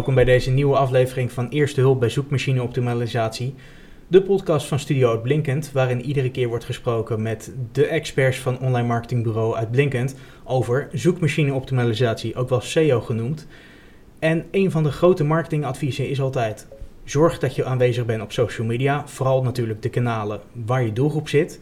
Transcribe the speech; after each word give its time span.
Welkom 0.00 0.18
bij 0.24 0.34
deze 0.34 0.50
nieuwe 0.50 0.76
aflevering 0.76 1.32
van 1.32 1.48
Eerste 1.48 1.80
Hulp 1.80 2.00
bij 2.00 2.08
Zoekmachine 2.08 2.62
Optimalisatie. 2.62 3.54
De 4.06 4.22
podcast 4.22 4.66
van 4.66 4.78
Studio 4.78 5.10
uit 5.10 5.22
Blinkend, 5.22 5.72
waarin 5.72 6.04
iedere 6.04 6.30
keer 6.30 6.48
wordt 6.48 6.64
gesproken 6.64 7.22
met 7.22 7.52
de 7.72 7.86
experts 7.86 8.38
van 8.38 8.58
online 8.58 8.86
marketingbureau 8.86 9.56
uit 9.56 9.70
Blinkend 9.70 10.14
over 10.44 10.88
zoekmachine 10.92 11.54
optimalisatie, 11.54 12.34
ook 12.34 12.48
wel 12.48 12.60
SEO 12.60 13.00
genoemd. 13.00 13.46
En 14.18 14.44
een 14.50 14.70
van 14.70 14.82
de 14.82 14.92
grote 14.92 15.24
marketingadviezen 15.24 16.08
is 16.08 16.20
altijd: 16.20 16.66
zorg 17.04 17.38
dat 17.38 17.54
je 17.54 17.64
aanwezig 17.64 18.06
bent 18.06 18.22
op 18.22 18.32
social 18.32 18.66
media, 18.66 19.06
vooral 19.06 19.42
natuurlijk 19.42 19.82
de 19.82 19.90
kanalen 19.90 20.40
waar 20.52 20.82
je 20.82 20.92
doelgroep 20.92 21.28
zit. 21.28 21.60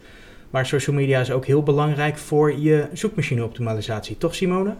Maar 0.49 0.65
social 0.65 0.95
media 0.95 1.19
is 1.19 1.31
ook 1.31 1.45
heel 1.45 1.63
belangrijk 1.63 2.17
voor 2.17 2.59
je 2.59 2.87
zoekmachine 2.93 3.43
optimalisatie, 3.43 4.17
toch 4.17 4.35
Simone? 4.35 4.75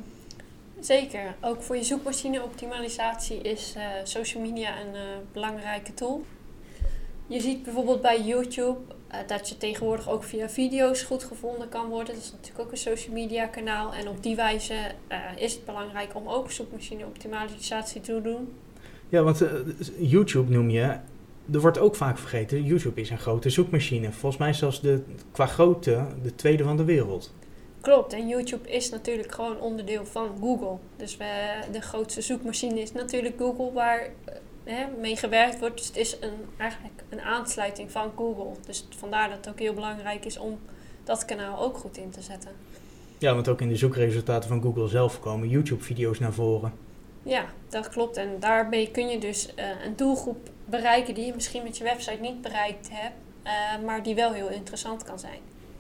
Zeker. 0.80 1.36
Ook 1.42 1.62
voor 1.62 1.76
je 1.76 1.84
zoekmachine 1.84 2.44
optimalisatie 2.44 3.42
is 3.42 3.74
uh, 3.78 3.84
social 4.04 4.44
media 4.44 4.82
een 4.82 4.94
uh, 4.94 5.02
belangrijke 5.34 5.94
tool. 5.94 6.26
Je 7.28 7.42
ziet 7.42 7.64
bijvoorbeeld 7.64 8.02
bij 8.02 8.22
YouTube 8.22 8.78
uh, 9.12 9.18
dat 9.28 9.50
je 9.50 9.58
tegenwoordig 9.58 10.10
ook 10.10 10.24
via 10.24 10.50
video's 10.50 11.02
goed 11.02 11.24
gevonden 11.24 11.70
kan 11.70 11.88
worden. 11.90 12.14
Dat 12.14 12.24
is 12.24 12.32
natuurlijk 12.32 12.66
ook 12.66 12.72
een 12.72 12.78
social 12.78 13.14
media 13.14 13.46
kanaal. 13.46 13.94
En 13.94 14.08
op 14.08 14.24
die 14.24 14.36
wijze 14.36 14.76
is 15.36 15.54
het 15.54 15.66
belangrijk 15.66 16.16
om 16.16 16.28
ook 16.28 16.52
zoekmachine 16.52 17.06
optimalisatie 17.06 18.02
te 18.02 18.22
doen. 18.22 18.54
Ja, 19.10 19.24
want 19.24 19.44
YouTube 20.00 20.52
noem 20.52 20.70
je. 20.70 20.98
Er 21.54 21.62
wordt 21.62 21.80
ook 21.80 21.96
vaak 21.96 22.18
vergeten, 22.18 22.64
YouTube 22.64 23.02
is 23.02 23.10
een 23.10 23.18
grote 23.18 23.50
zoekmachine. 23.50 24.12
Volgens 24.12 24.42
mij 24.42 24.54
zelfs 24.54 24.82
de, 24.82 25.02
qua 25.32 25.46
grootte 25.46 26.06
de 26.24 26.36
tweede 26.36 26.64
van 26.64 26.78
de 26.78 26.84
wereld. 26.84 27.34
Klopt, 27.82 28.14
en 28.14 28.28
YouTube 28.28 28.70
is 28.70 28.90
natuurlijk 28.90 29.32
gewoon 29.32 29.60
onderdeel 29.60 30.06
van 30.06 30.38
Google. 30.40 30.78
Dus 30.96 31.18
we, 31.18 31.60
de 31.72 31.82
grootste 31.82 32.22
zoekmachine 32.22 32.82
is 32.82 32.92
natuurlijk 32.92 33.38
Google, 33.38 33.72
waar 33.72 34.00
eh, 34.00 34.36
hè, 34.64 34.86
mee 35.00 35.16
gewerkt 35.16 35.60
wordt. 35.60 35.78
Dus 35.78 35.88
het 35.88 35.98
is 35.98 36.18
een, 36.20 36.34
eigenlijk 36.58 37.04
een 37.10 37.22
aansluiting 37.22 37.92
van 37.92 38.12
Google. 38.16 38.52
Dus 38.66 38.88
vandaar 38.98 39.30
dat 39.30 39.38
het 39.38 39.50
ook 39.50 39.60
heel 39.60 39.74
belangrijk 39.74 40.26
is 40.26 40.38
om 40.38 40.60
dat 41.04 41.26
kanaal 41.26 41.60
ook 41.60 41.78
goed 41.78 41.98
in 41.98 42.10
te 42.10 42.22
zetten. 42.22 42.52
Ja, 43.18 43.34
want 43.34 43.48
ook 43.48 43.62
in 43.62 43.70
de 43.70 43.76
zoekresultaten 43.76 44.50
van 44.50 44.62
Google 44.62 44.88
zelf 44.88 45.20
komen 45.20 45.50
YouTube-video's 45.50 46.20
naar 46.20 46.34
voren. 46.34 46.74
Ja, 47.24 47.46
dat 47.70 47.90
klopt. 47.90 48.18
En 48.18 48.40
daarmee 48.40 48.92
kun 48.92 49.08
je 49.10 49.20
dus 49.20 49.54
uh, 49.56 49.86
een 49.86 49.96
doelgroep 49.96 50.50
bereiken 50.66 51.14
die 51.14 51.26
je 51.26 51.34
misschien 51.34 51.64
met 51.64 51.78
je 51.78 51.84
website 51.84 52.22
niet 52.22 52.42
bereikt 52.42 52.90
hebt, 52.92 53.16
uh, 53.44 53.86
maar 53.86 54.04
die 54.04 54.16
wel 54.16 54.34
heel 54.34 54.50
interessant 54.50 55.04
kan 55.04 55.20
zijn. 55.20 55.40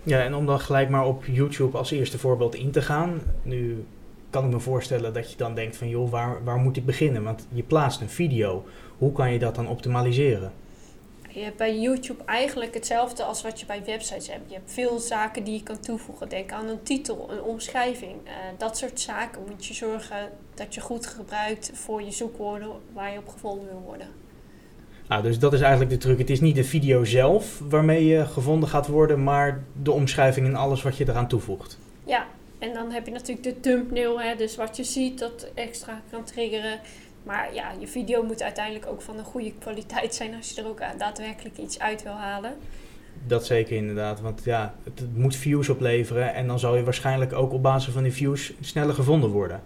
Ja, 0.09 0.23
en 0.23 0.35
om 0.35 0.45
dan 0.45 0.59
gelijk 0.59 0.89
maar 0.89 1.05
op 1.05 1.25
YouTube 1.25 1.77
als 1.77 1.91
eerste 1.91 2.17
voorbeeld 2.17 2.55
in 2.55 2.71
te 2.71 2.81
gaan. 2.81 3.21
Nu 3.43 3.85
kan 4.29 4.45
ik 4.45 4.51
me 4.51 4.59
voorstellen 4.59 5.13
dat 5.13 5.31
je 5.31 5.37
dan 5.37 5.55
denkt 5.55 5.77
van 5.77 5.89
joh, 5.89 6.11
waar, 6.11 6.43
waar 6.43 6.57
moet 6.57 6.77
ik 6.77 6.85
beginnen? 6.85 7.23
Want 7.23 7.47
je 7.51 7.63
plaatst 7.63 8.01
een 8.01 8.09
video. 8.09 8.65
Hoe 8.97 9.11
kan 9.11 9.33
je 9.33 9.39
dat 9.39 9.55
dan 9.55 9.67
optimaliseren? 9.67 10.51
Je 11.29 11.39
hebt 11.39 11.57
bij 11.57 11.79
YouTube 11.79 12.23
eigenlijk 12.23 12.73
hetzelfde 12.73 13.23
als 13.23 13.41
wat 13.41 13.59
je 13.59 13.65
bij 13.65 13.83
websites 13.85 14.27
hebt. 14.27 14.49
Je 14.49 14.55
hebt 14.55 14.71
veel 14.71 14.99
zaken 14.99 15.43
die 15.43 15.53
je 15.53 15.63
kan 15.63 15.79
toevoegen. 15.79 16.29
Denk 16.29 16.51
aan 16.51 16.67
een 16.67 16.83
titel, 16.83 17.29
een 17.31 17.41
omschrijving. 17.41 18.15
Uh, 18.25 18.31
dat 18.57 18.77
soort 18.77 18.99
zaken 18.99 19.41
moet 19.47 19.65
je 19.65 19.73
zorgen 19.73 20.29
dat 20.53 20.73
je 20.73 20.81
goed 20.81 21.07
gebruikt 21.07 21.71
voor 21.73 22.01
je 22.01 22.11
zoekwoorden 22.11 22.69
waar 22.93 23.11
je 23.11 23.17
op 23.17 23.27
gevonden 23.27 23.67
wil 23.67 23.81
worden. 23.85 24.07
Nou, 25.09 25.23
dus 25.23 25.39
dat 25.39 25.53
is 25.53 25.61
eigenlijk 25.61 25.91
de 25.91 25.97
truc. 25.97 26.17
Het 26.17 26.29
is 26.29 26.41
niet 26.41 26.55
de 26.55 26.63
video 26.63 27.03
zelf 27.03 27.61
waarmee 27.69 28.05
je 28.05 28.25
gevonden 28.25 28.69
gaat 28.69 28.87
worden, 28.87 29.23
maar 29.23 29.63
de 29.81 29.91
omschrijving 29.91 30.47
en 30.47 30.55
alles 30.55 30.81
wat 30.81 30.97
je 30.97 31.09
eraan 31.09 31.27
toevoegt. 31.27 31.77
Ja, 32.03 32.25
en 32.59 32.73
dan 32.73 32.91
heb 32.91 33.05
je 33.05 33.11
natuurlijk 33.11 33.43
de 33.43 33.59
thumbnail, 33.59 34.21
hè, 34.21 34.35
dus 34.35 34.55
wat 34.55 34.77
je 34.77 34.83
ziet 34.83 35.19
dat 35.19 35.47
extra 35.53 36.01
kan 36.11 36.23
triggeren. 36.23 36.79
Maar 37.23 37.53
ja, 37.53 37.71
je 37.79 37.87
video 37.87 38.23
moet 38.23 38.41
uiteindelijk 38.41 38.85
ook 38.85 39.01
van 39.01 39.17
een 39.17 39.23
goede 39.23 39.53
kwaliteit 39.59 40.15
zijn 40.15 40.35
als 40.35 40.49
je 40.49 40.61
er 40.61 40.67
ook 40.67 40.81
daadwerkelijk 40.97 41.57
iets 41.57 41.79
uit 41.79 42.03
wil 42.03 42.13
halen. 42.13 42.53
Dat 43.27 43.45
zeker 43.45 43.75
inderdaad, 43.75 44.21
want 44.21 44.41
ja, 44.43 44.75
het 44.83 45.17
moet 45.17 45.35
views 45.35 45.69
opleveren 45.69 46.33
en 46.33 46.47
dan 46.47 46.59
zal 46.59 46.75
je 46.75 46.83
waarschijnlijk 46.83 47.33
ook 47.33 47.53
op 47.53 47.63
basis 47.63 47.93
van 47.93 48.03
die 48.03 48.13
views 48.13 48.53
sneller 48.59 48.93
gevonden 48.93 49.29
worden. 49.29 49.61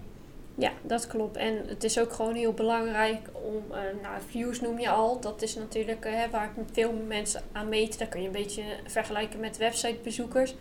Ja, 0.56 0.72
dat 0.81 1.08
klopt. 1.08 1.38
En 1.38 1.68
het 1.68 1.84
is 1.84 2.00
ook 2.00 2.14
gewoon 2.14 2.36
heel 2.36 2.53
belangrijk 2.53 3.30
om, 3.34 3.64
uh, 3.72 3.78
nou, 4.02 4.22
views 4.30 4.62
noem 4.62 4.80
je 4.80 4.90
al. 4.90 5.19
Dat 5.19 5.41
is 5.41 5.56
natuurlijk 5.56 6.06
uh, 6.06 6.24
waar 6.31 6.53
veel 6.72 6.94
mensen 7.08 7.41
aan 7.52 7.69
meten. 7.69 8.00
Dat 8.00 8.09
kun 8.09 8.22
je 8.22 8.25
een 8.25 8.34
beetje 8.34 8.64
vergelijken 8.88 9.40
met 9.40 9.58
websitebezoekers. 9.58 10.56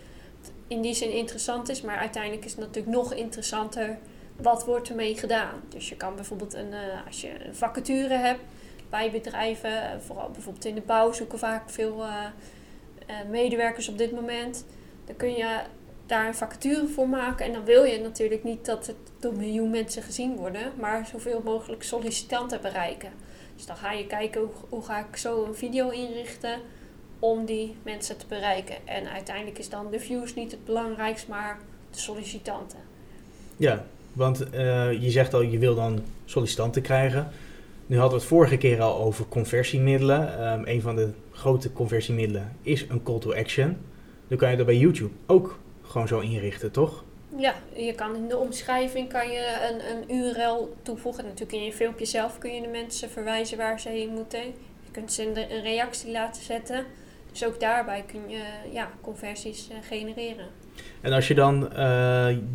In 0.66 0.80
die 0.80 0.94
zin 0.94 1.12
interessant 1.12 1.68
is, 1.68 1.82
maar 1.82 1.96
uiteindelijk 1.96 2.44
is 2.44 2.50
het 2.50 2.60
natuurlijk 2.60 2.94
nog 2.94 3.14
interessanter 3.14 3.98
wat 4.36 4.64
wordt 4.64 4.88
ermee 4.88 5.16
gedaan. 5.16 5.60
Dus 5.68 5.88
je 5.88 5.96
kan 5.96 6.14
bijvoorbeeld 6.14 6.54
een, 6.54 6.70
uh, 6.70 7.06
als 7.06 7.20
je 7.20 7.44
een 7.46 7.54
vacature 7.54 8.14
hebt 8.14 8.40
bij 8.90 9.10
bedrijven, 9.10 10.02
vooral 10.02 10.30
bijvoorbeeld 10.30 10.64
in 10.64 10.74
de 10.74 10.80
bouw 10.80 11.12
zoeken 11.12 11.38
vaak 11.38 11.70
veel 11.70 12.04
medewerkers 13.30 13.88
op 13.88 13.98
dit 13.98 14.12
moment. 14.12 14.64
Dan 15.04 15.16
kun 15.16 15.32
je 15.32 15.60
daar 16.06 16.26
een 16.26 16.34
vacature 16.34 16.88
voor 16.88 17.08
maken. 17.08 17.46
En 17.46 17.52
dan 17.52 17.64
wil 17.64 17.84
je 17.84 17.98
natuurlijk 17.98 18.44
niet 18.44 18.64
dat 18.64 18.86
het 18.86 18.96
door 19.18 19.36
miljoen 19.36 19.70
mensen 19.70 20.02
gezien 20.02 20.36
worden, 20.36 20.72
maar 20.80 21.06
zoveel 21.06 21.40
mogelijk 21.44 21.82
sollicitanten 21.82 22.60
bereiken. 22.60 23.10
Dus 23.56 23.66
dan 23.66 23.76
ga 23.76 23.92
je 23.92 24.06
kijken 24.06 24.48
hoe, 24.68 24.82
ga 24.82 24.98
ik 24.98 25.16
zo 25.16 25.44
een 25.44 25.54
video 25.54 25.88
inrichten 25.88 26.58
om 27.18 27.44
die 27.44 27.74
mensen 27.82 28.16
te 28.16 28.26
bereiken. 28.28 28.76
En 28.84 29.12
uiteindelijk 29.12 29.58
is 29.58 29.68
dan 29.68 29.90
de 29.90 30.00
views 30.00 30.34
niet 30.34 30.50
het 30.50 30.64
belangrijkste, 30.64 31.30
maar 31.30 31.58
de 31.90 31.98
sollicitanten. 31.98 32.78
Ja, 33.56 33.84
want 34.12 34.40
uh, 34.54 35.02
je 35.02 35.10
zegt 35.10 35.34
al, 35.34 35.42
je 35.42 35.58
wil 35.58 35.74
dan 35.74 36.02
sollicitanten 36.24 36.82
krijgen. 36.82 37.28
Nu 37.86 37.96
hadden 37.98 38.14
we 38.14 38.24
het 38.24 38.32
vorige 38.32 38.56
keer 38.56 38.80
al 38.80 39.00
over 39.00 39.24
conversiemiddelen. 39.28 40.52
Um, 40.52 40.66
een 40.66 40.80
van 40.80 40.96
de 40.96 41.10
grote 41.30 41.72
conversiemiddelen 41.72 42.56
is 42.62 42.86
een 42.88 43.02
call 43.02 43.18
to 43.18 43.34
action. 43.34 43.76
Nu 44.28 44.36
kan 44.36 44.50
je 44.50 44.56
dat 44.56 44.66
bij 44.66 44.76
YouTube 44.76 45.12
ook 45.26 45.58
gewoon 45.92 46.08
zo 46.08 46.20
inrichten, 46.20 46.70
toch? 46.70 47.04
Ja, 47.36 47.54
je 47.76 47.94
kan 47.94 48.16
in 48.16 48.28
de 48.28 48.36
omschrijving 48.36 49.08
kan 49.08 49.28
je 49.28 49.70
een, 49.70 49.90
een 49.90 50.16
URL 50.16 50.76
toevoegen. 50.82 51.24
Natuurlijk 51.24 51.52
in 51.52 51.64
je 51.64 51.72
filmpje 51.72 52.04
zelf 52.04 52.38
kun 52.38 52.54
je 52.54 52.60
de 52.60 52.68
mensen 52.68 53.10
verwijzen 53.10 53.58
waar 53.58 53.80
ze 53.80 53.88
heen 53.88 54.10
moeten. 54.10 54.40
Je 54.84 54.90
kunt 54.90 55.12
ze 55.12 55.26
een, 55.26 55.62
reactie 55.62 56.10
laten 56.10 56.42
zetten. 56.42 56.84
Dus 57.30 57.46
ook 57.46 57.60
daarbij 57.60 58.04
kun 58.06 58.20
je 58.28 58.42
ja, 58.72 58.90
conversies 59.00 59.68
uh, 59.70 59.76
genereren. 59.88 60.46
En 61.00 61.12
als 61.12 61.28
je 61.28 61.34
dan 61.34 61.62
uh, 61.62 61.68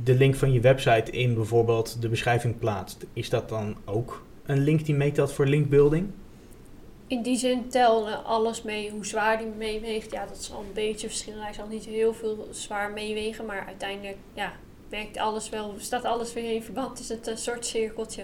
de 0.03 0.13
link 0.13 0.35
van 0.35 0.51
je 0.51 0.59
website 0.59 1.11
in 1.11 1.33
bijvoorbeeld 1.33 2.01
de 2.01 2.09
beschrijving 2.09 2.59
plaatst, 2.59 3.05
is 3.13 3.29
dat 3.29 3.49
dan 3.49 3.77
ook 3.85 4.25
een 4.45 4.59
link 4.59 4.85
die 4.85 4.95
meetelt 4.95 5.31
voor 5.31 5.45
linkbuilding? 5.45 6.09
In 7.07 7.21
die 7.21 7.37
zin 7.37 7.69
telde 7.69 8.15
alles 8.15 8.61
mee. 8.61 8.89
Hoe 8.89 9.05
zwaar 9.05 9.37
die 9.37 9.47
meeweegt, 9.47 10.11
ja, 10.11 10.25
dat 10.25 10.37
is 10.37 10.51
al 10.51 10.59
een 10.59 10.73
beetje 10.73 11.07
verschillend. 11.07 11.43
Hij 11.43 11.53
zal 11.53 11.67
niet 11.67 11.85
heel 11.85 12.13
veel 12.13 12.47
zwaar 12.51 12.91
meewegen, 12.91 13.45
maar 13.45 13.65
uiteindelijk 13.67 14.17
ja, 14.33 14.53
werkt 14.89 15.17
alles 15.17 15.49
wel, 15.49 15.73
staat 15.77 16.05
alles 16.05 16.33
weer 16.33 16.53
in 16.53 16.63
verband. 16.63 16.99
Is 16.99 17.09
het 17.09 17.27
een 17.27 17.37
soort 17.37 17.65
cirkeltje. 17.65 18.23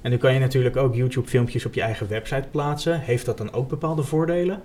En 0.00 0.10
nu 0.10 0.16
kan 0.16 0.34
je 0.34 0.40
natuurlijk 0.40 0.76
ook 0.76 0.94
YouTube-filmpjes 0.94 1.66
op 1.66 1.74
je 1.74 1.82
eigen 1.82 2.08
website 2.08 2.48
plaatsen. 2.50 3.00
Heeft 3.00 3.26
dat 3.26 3.38
dan 3.38 3.52
ook 3.52 3.68
bepaalde 3.68 4.02
voordelen? 4.02 4.62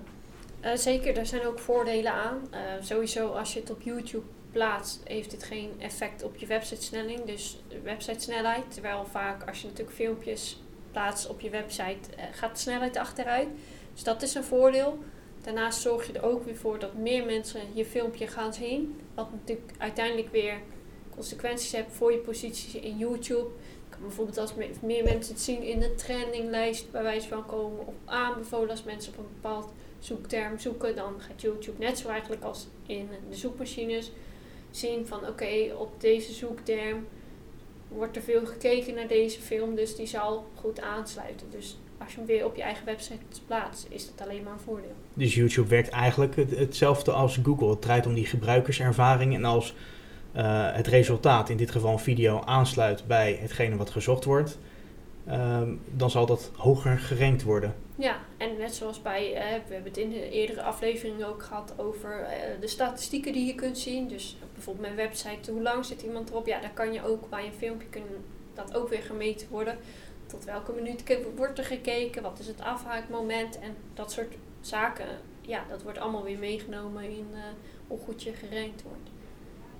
Uh, 0.64 0.74
zeker, 0.74 1.14
daar 1.14 1.26
zijn 1.26 1.46
ook 1.46 1.58
voordelen 1.58 2.12
aan. 2.12 2.36
Uh, 2.50 2.58
sowieso, 2.80 3.28
als 3.28 3.52
je 3.52 3.60
het 3.60 3.70
op 3.70 3.82
YouTube 3.82 4.26
plaatst, 4.52 5.00
heeft 5.04 5.30
dit 5.30 5.44
geen 5.44 5.70
effect 5.78 6.22
op 6.22 6.36
je 6.36 6.46
websitesnelling, 6.46 7.24
dus 7.24 7.62
websitesnelheid. 7.82 8.62
Terwijl 8.68 9.06
vaak 9.10 9.48
als 9.48 9.60
je 9.60 9.66
natuurlijk 9.66 9.96
filmpjes 9.96 10.62
plaats 10.94 11.26
op 11.26 11.40
je 11.40 11.50
website, 11.50 11.98
uh, 12.16 12.24
gaat 12.32 12.54
de 12.54 12.60
snelheid 12.60 12.96
achteruit. 12.96 13.48
Dus 13.92 14.02
dat 14.02 14.22
is 14.22 14.34
een 14.34 14.44
voordeel. 14.44 14.98
Daarnaast 15.42 15.80
zorg 15.80 16.06
je 16.06 16.12
er 16.12 16.24
ook 16.24 16.44
weer 16.44 16.56
voor 16.56 16.78
dat 16.78 16.94
meer 16.94 17.24
mensen 17.24 17.60
je 17.72 17.84
filmpje 17.84 18.26
gaan 18.26 18.54
zien. 18.54 19.00
Wat 19.14 19.30
natuurlijk 19.30 19.72
uiteindelijk 19.78 20.32
weer 20.32 20.60
consequenties 21.14 21.72
heeft 21.72 21.92
voor 21.92 22.12
je 22.12 22.18
positie 22.18 22.80
in 22.80 22.98
YouTube. 22.98 23.48
Bijvoorbeeld 24.00 24.38
als 24.38 24.52
meer 24.80 25.04
mensen 25.04 25.34
het 25.34 25.42
zien 25.42 25.62
in 25.62 25.80
de 25.80 25.94
trendinglijst 25.94 26.90
bij 26.90 27.02
wijze 27.02 27.28
van 27.28 27.46
komen 27.46 27.86
of 27.86 27.94
aanbevolen 28.04 28.70
als 28.70 28.82
mensen 28.82 29.12
op 29.12 29.18
een 29.18 29.32
bepaald 29.40 29.72
zoekterm 29.98 30.58
zoeken, 30.58 30.96
dan 30.96 31.14
gaat 31.18 31.42
YouTube 31.42 31.84
net 31.84 31.98
zo 31.98 32.08
eigenlijk 32.08 32.42
als 32.42 32.66
in 32.86 33.08
de 33.30 33.36
zoekmachines 33.36 34.10
zien 34.70 35.06
van 35.06 35.28
oké, 35.28 35.74
op 35.78 36.00
deze 36.00 36.32
zoekterm 36.32 37.06
wordt 37.96 38.16
er 38.16 38.22
veel 38.22 38.46
gekeken 38.46 38.94
naar 38.94 39.08
deze 39.08 39.40
film, 39.40 39.74
dus 39.74 39.96
die 39.96 40.06
zal 40.06 40.46
goed 40.54 40.80
aansluiten. 40.80 41.46
Dus 41.50 41.78
als 41.98 42.12
je 42.12 42.18
hem 42.18 42.26
weer 42.26 42.44
op 42.44 42.56
je 42.56 42.62
eigen 42.62 42.84
website 42.84 43.18
plaatst, 43.46 43.86
is 43.90 44.06
dat 44.06 44.26
alleen 44.26 44.42
maar 44.42 44.52
een 44.52 44.58
voordeel. 44.58 44.94
Dus 45.14 45.34
YouTube 45.34 45.68
werkt 45.68 45.88
eigenlijk 45.88 46.36
hetzelfde 46.36 47.12
als 47.12 47.38
Google. 47.42 47.70
Het 47.70 47.82
draait 47.82 48.06
om 48.06 48.14
die 48.14 48.26
gebruikerservaring 48.26 49.34
en 49.34 49.44
als 49.44 49.74
uh, 50.36 50.72
het 50.72 50.86
resultaat, 50.86 51.48
in 51.48 51.56
dit 51.56 51.70
geval 51.70 51.92
een 51.92 51.98
video, 51.98 52.40
aansluit 52.44 53.06
bij 53.06 53.38
hetgene 53.40 53.76
wat 53.76 53.90
gezocht 53.90 54.24
wordt, 54.24 54.58
um, 55.28 55.80
dan 55.90 56.10
zal 56.10 56.26
dat 56.26 56.50
hoger 56.56 56.98
gerankt 56.98 57.42
worden. 57.42 57.74
Ja, 57.96 58.18
en 58.36 58.56
net 58.58 58.74
zoals 58.74 59.02
bij, 59.02 59.30
uh, 59.30 59.36
we 59.66 59.74
hebben 59.74 59.92
het 59.92 59.96
in 59.96 60.10
de 60.10 60.30
eerdere 60.30 60.62
aflevering 60.62 61.24
ook 61.24 61.42
gehad 61.42 61.74
over 61.76 62.20
uh, 62.20 62.60
de 62.60 62.68
statistieken 62.68 63.32
die 63.32 63.46
je 63.46 63.54
kunt 63.54 63.78
zien. 63.78 64.08
Dus 64.08 64.36
bijvoorbeeld 64.52 64.86
mijn 64.86 65.08
website, 65.08 65.50
hoe 65.50 65.62
lang 65.62 65.84
zit 65.84 66.02
iemand 66.02 66.30
erop? 66.30 66.46
Ja, 66.46 66.60
daar 66.60 66.72
kan 66.74 66.92
je 66.92 67.06
ook 67.06 67.30
bij 67.30 67.46
een 67.46 67.52
filmpje 67.52 67.88
kunnen 67.88 68.24
dat 68.54 68.74
ook 68.74 68.88
weer 68.88 69.02
gemeten 69.02 69.48
worden. 69.50 69.78
tot 70.26 70.44
welke 70.44 70.72
minuut 70.72 71.18
wordt 71.36 71.58
er 71.58 71.64
gekeken, 71.64 72.22
wat 72.22 72.38
is 72.38 72.46
het 72.46 72.60
afhaakmoment 72.60 73.58
en 73.58 73.76
dat 73.94 74.12
soort 74.12 74.34
zaken. 74.60 75.06
Ja, 75.40 75.64
dat 75.68 75.82
wordt 75.82 75.98
allemaal 75.98 76.22
weer 76.22 76.38
meegenomen 76.38 77.04
in 77.04 77.26
eh, 77.32 77.40
hoe 77.86 77.98
goed 77.98 78.22
je 78.22 78.32
gerankt 78.32 78.82
wordt. 78.82 79.10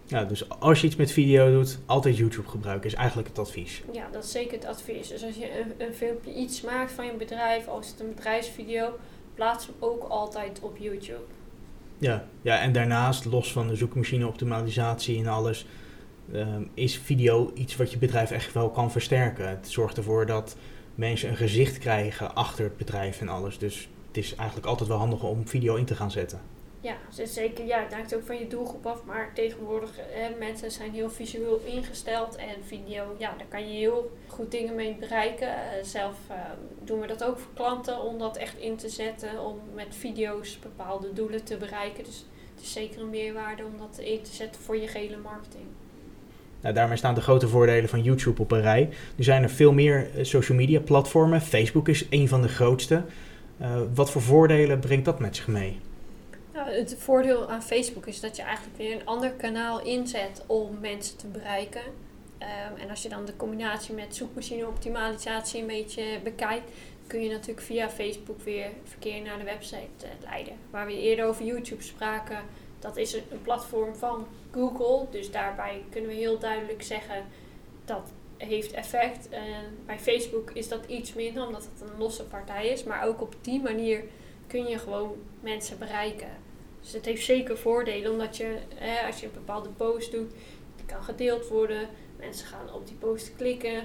Ja, 0.07 0.25
dus 0.25 0.49
als 0.49 0.81
je 0.81 0.87
iets 0.87 0.97
met 0.97 1.13
video 1.13 1.53
doet, 1.53 1.79
altijd 1.87 2.17
YouTube 2.17 2.49
gebruiken 2.49 2.91
is 2.91 2.95
eigenlijk 2.97 3.29
het 3.29 3.39
advies. 3.39 3.83
Ja, 3.93 4.09
dat 4.13 4.25
is 4.25 4.31
zeker 4.31 4.53
het 4.53 4.67
advies. 4.67 5.09
Dus 5.09 5.25
als 5.25 5.35
je 5.35 5.61
een, 5.61 5.87
een 5.87 5.95
filmpje 5.95 6.35
iets 6.35 6.61
maakt 6.61 6.93
van 6.93 7.07
je 7.07 7.13
bedrijf, 7.13 7.67
als 7.67 7.89
het 7.89 8.01
een 8.01 8.15
bedrijfsvideo, 8.15 8.99
plaats 9.35 9.67
hem 9.67 9.75
ook 9.79 10.03
altijd 10.03 10.61
op 10.61 10.77
YouTube. 10.77 11.25
Ja, 11.99 12.25
ja, 12.43 12.61
en 12.61 12.73
daarnaast, 12.73 13.25
los 13.25 13.53
van 13.53 13.69
de 13.69 13.77
zoekmachine 13.77 14.27
optimalisatie 14.27 15.19
en 15.19 15.27
alles, 15.27 15.67
ehm, 16.33 16.63
is 16.75 16.99
video 16.99 17.51
iets 17.55 17.77
wat 17.77 17.91
je 17.91 17.99
bedrijf 17.99 18.31
echt 18.31 18.53
wel 18.53 18.71
kan 18.71 18.91
versterken. 18.91 19.49
Het 19.49 19.69
zorgt 19.69 19.97
ervoor 19.97 20.27
dat 20.27 20.57
mensen 20.95 21.29
een 21.29 21.37
gezicht 21.37 21.79
krijgen 21.79 22.35
achter 22.35 22.65
het 22.65 22.77
bedrijf 22.77 23.21
en 23.21 23.29
alles. 23.29 23.59
Dus 23.59 23.89
het 24.07 24.17
is 24.17 24.35
eigenlijk 24.35 24.69
altijd 24.69 24.89
wel 24.89 24.99
handig 24.99 25.23
om 25.23 25.49
video 25.49 25.75
in 25.75 25.85
te 25.85 25.95
gaan 25.95 26.11
zetten. 26.11 26.41
Ja, 26.85 26.97
dus 27.17 27.35
zeker. 27.35 27.65
Ja, 27.65 27.83
het 27.83 27.95
hangt 27.95 28.15
ook 28.15 28.27
van 28.27 28.39
je 28.39 28.47
doelgroep 28.47 28.87
af. 28.87 29.05
Maar 29.05 29.31
tegenwoordig, 29.35 29.99
eh, 29.99 30.39
mensen 30.39 30.71
zijn 30.71 30.93
heel 30.93 31.11
visueel 31.11 31.61
ingesteld. 31.65 32.37
En 32.37 32.65
video, 32.67 33.15
ja, 33.19 33.35
daar 33.39 33.47
kan 33.49 33.69
je 33.69 33.79
heel 33.79 34.17
goed 34.27 34.51
dingen 34.51 34.75
mee 34.75 34.97
bereiken. 35.01 35.49
Eh, 35.49 35.85
zelf 35.85 36.17
eh, 36.29 36.37
doen 36.85 37.01
we 37.01 37.07
dat 37.07 37.25
ook 37.25 37.39
voor 37.39 37.53
klanten 37.55 38.03
om 38.03 38.19
dat 38.19 38.37
echt 38.37 38.59
in 38.59 38.77
te 38.77 38.89
zetten. 38.89 39.41
Om 39.41 39.61
met 39.75 39.95
video's 39.99 40.59
bepaalde 40.59 41.13
doelen 41.13 41.45
te 41.45 41.57
bereiken. 41.57 42.05
Dus 42.05 42.27
het 42.55 42.65
is 42.65 42.73
zeker 42.73 43.01
een 43.01 43.11
meerwaarde 43.11 43.65
om 43.65 43.79
dat 43.79 43.99
in 43.99 44.23
te 44.23 44.35
zetten 44.35 44.63
voor 44.63 44.77
je 44.77 44.89
gehele 44.89 45.17
marketing. 45.17 45.65
Nou, 46.65 46.77
daarmee 46.77 46.97
staan 46.97 47.15
de 47.15 47.21
grote 47.21 47.49
voordelen 47.49 47.89
van 47.89 48.03
YouTube 48.03 48.43
op 48.43 48.51
een 48.51 48.61
rij. 48.61 48.89
Er 49.17 49.25
zijn 49.25 49.43
er 49.43 49.51
veel 49.51 49.73
meer 49.73 50.11
eh, 50.15 50.25
social 50.25 50.59
media 50.59 50.81
platformen. 50.81 51.41
Facebook 51.41 51.89
is 51.89 52.07
een 52.11 52.29
van 52.29 52.43
de 52.43 52.49
grootste. 52.49 53.03
Eh, 53.59 53.81
wat 53.95 54.11
voor 54.11 54.23
voordelen 54.23 54.79
brengt 54.79 55.05
dat 55.05 55.19
met 55.19 55.37
zich 55.37 55.47
mee? 55.47 55.81
Het 56.65 56.97
voordeel 56.99 57.51
aan 57.51 57.63
Facebook 57.63 58.07
is 58.07 58.21
dat 58.21 58.37
je 58.37 58.43
eigenlijk 58.43 58.77
weer 58.77 58.93
een 58.93 59.07
ander 59.07 59.31
kanaal 59.31 59.81
inzet 59.81 60.43
om 60.47 60.79
mensen 60.81 61.17
te 61.17 61.27
bereiken. 61.27 61.83
Ehm, 62.39 62.81
en 62.81 62.91
als 62.91 63.03
je 63.03 63.09
dan 63.09 63.25
de 63.25 63.37
combinatie 63.37 63.95
met 63.95 64.17
zoekmachine 64.17 64.67
optimalisatie 64.67 65.61
een 65.61 65.67
beetje 65.67 66.21
bekijkt, 66.23 66.71
kun 67.07 67.23
je 67.23 67.31
natuurlijk 67.31 67.67
via 67.67 67.91
Facebook 67.91 68.41
weer 68.41 68.71
verkeer 68.85 69.23
naar 69.23 69.39
de 69.39 69.45
website 69.45 70.07
eh, 70.07 70.09
leiden. 70.23 70.55
Waar 70.71 70.87
we 70.87 71.01
eerder 71.01 71.25
over 71.25 71.45
YouTube 71.45 71.83
spraken, 71.83 72.39
dat 72.79 72.97
is 72.97 73.13
een, 73.13 73.43
platform 73.43 73.95
van 73.95 74.27
Google. 74.51 75.07
Dus 75.11 75.31
daarbij 75.31 75.83
kunnen 75.91 76.11
we 76.11 76.17
heel 76.17 76.39
duidelijk 76.39 76.83
zeggen 76.83 77.25
dat 77.85 78.13
heeft 78.37 78.73
effect. 78.73 79.29
En 79.29 79.79
bij 79.87 79.99
Facebook 79.99 80.51
is 80.51 80.69
dat 80.69 80.85
iets 80.87 81.15
minder, 81.15 81.47
omdat 81.47 81.69
het 81.73 81.91
een 81.91 81.99
losse 81.99 82.25
partij 82.25 82.69
is. 82.69 82.85
Maar 82.85 83.07
ook 83.07 83.21
op 83.21 83.35
die 83.41 83.61
manier 83.61 84.05
kun 84.47 84.67
je 84.67 84.79
gewoon 84.79 85.17
mensen 85.41 85.79
bereiken. 85.79 86.44
Dus 86.85 86.93
het 86.93 87.05
heeft 87.05 87.25
zeker 87.25 87.59
voordelen, 87.59 88.13
omdat 88.13 88.37
je, 88.37 88.57
als 89.07 89.21
je 89.21 89.27
een 89.27 89.33
bepaalde 89.33 89.69
post 89.69 90.13
doet, 90.13 90.31
die 90.77 90.87
kan 90.87 91.03
gedeeld 91.03 91.49
worden. 91.49 91.89
Mensen 92.19 92.47
gaan 92.47 92.75
op 92.75 92.87
die 92.87 92.97
post 92.97 93.33
klikken. 93.37 93.83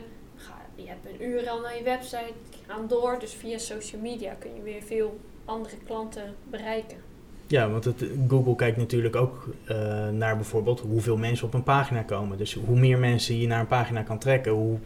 Je 0.75 0.87
hebt 0.87 1.05
een 1.05 1.27
URL 1.27 1.61
naar 1.61 1.77
je 1.77 1.83
website, 1.83 2.33
gaan 2.67 2.87
door. 2.87 3.19
Dus 3.19 3.33
via 3.33 3.57
social 3.57 4.01
media 4.01 4.33
kun 4.33 4.55
je 4.55 4.61
weer 4.61 4.81
veel 4.81 5.19
andere 5.45 5.75
klanten 5.85 6.35
bereiken. 6.49 6.97
Ja, 7.47 7.69
want 7.69 7.83
het, 7.83 8.03
Google 8.27 8.55
kijkt 8.55 8.77
natuurlijk 8.77 9.15
ook 9.15 9.47
eh, 9.65 10.09
naar 10.09 10.35
bijvoorbeeld 10.35 10.79
hoeveel 10.79 11.17
mensen 11.17 11.47
op 11.47 11.53
een 11.53 11.63
pagina 11.63 12.01
komen. 12.01 12.37
Dus 12.37 12.53
hoe 12.53 12.79
meer 12.79 12.99
mensen 12.99 13.39
je 13.39 13.47
naar 13.47 13.59
een 13.59 13.67
pagina 13.67 14.01
kan 14.01 14.19
trekken, 14.19 14.51
hoe 14.51 14.77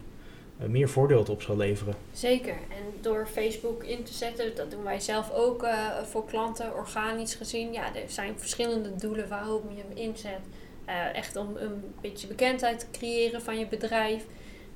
meer 0.68 0.88
voordeel 0.88 1.24
op 1.30 1.42
zal 1.42 1.56
leveren. 1.56 1.94
Zeker. 2.12 2.52
En 2.52 3.00
door 3.00 3.26
Facebook 3.26 3.84
in 3.84 4.02
te 4.02 4.12
zetten, 4.12 4.56
dat 4.56 4.70
doen 4.70 4.82
wij 4.82 5.00
zelf 5.00 5.32
ook 5.32 5.62
eh, 5.62 6.02
voor 6.02 6.24
klanten, 6.26 6.74
organisch 6.74 7.34
gezien. 7.34 7.72
Ja, 7.72 7.94
er 7.94 8.02
zijn 8.10 8.38
verschillende 8.38 8.96
doelen 8.96 9.28
waarom 9.28 9.62
je 9.74 9.82
hem 9.88 9.96
inzet. 9.96 10.40
Eh, 10.84 11.14
echt 11.14 11.36
om 11.36 11.56
een 11.56 11.94
beetje 12.00 12.26
bekendheid 12.26 12.80
te 12.80 12.86
creëren 12.98 13.42
van 13.42 13.58
je 13.58 13.66
bedrijf. 13.66 14.24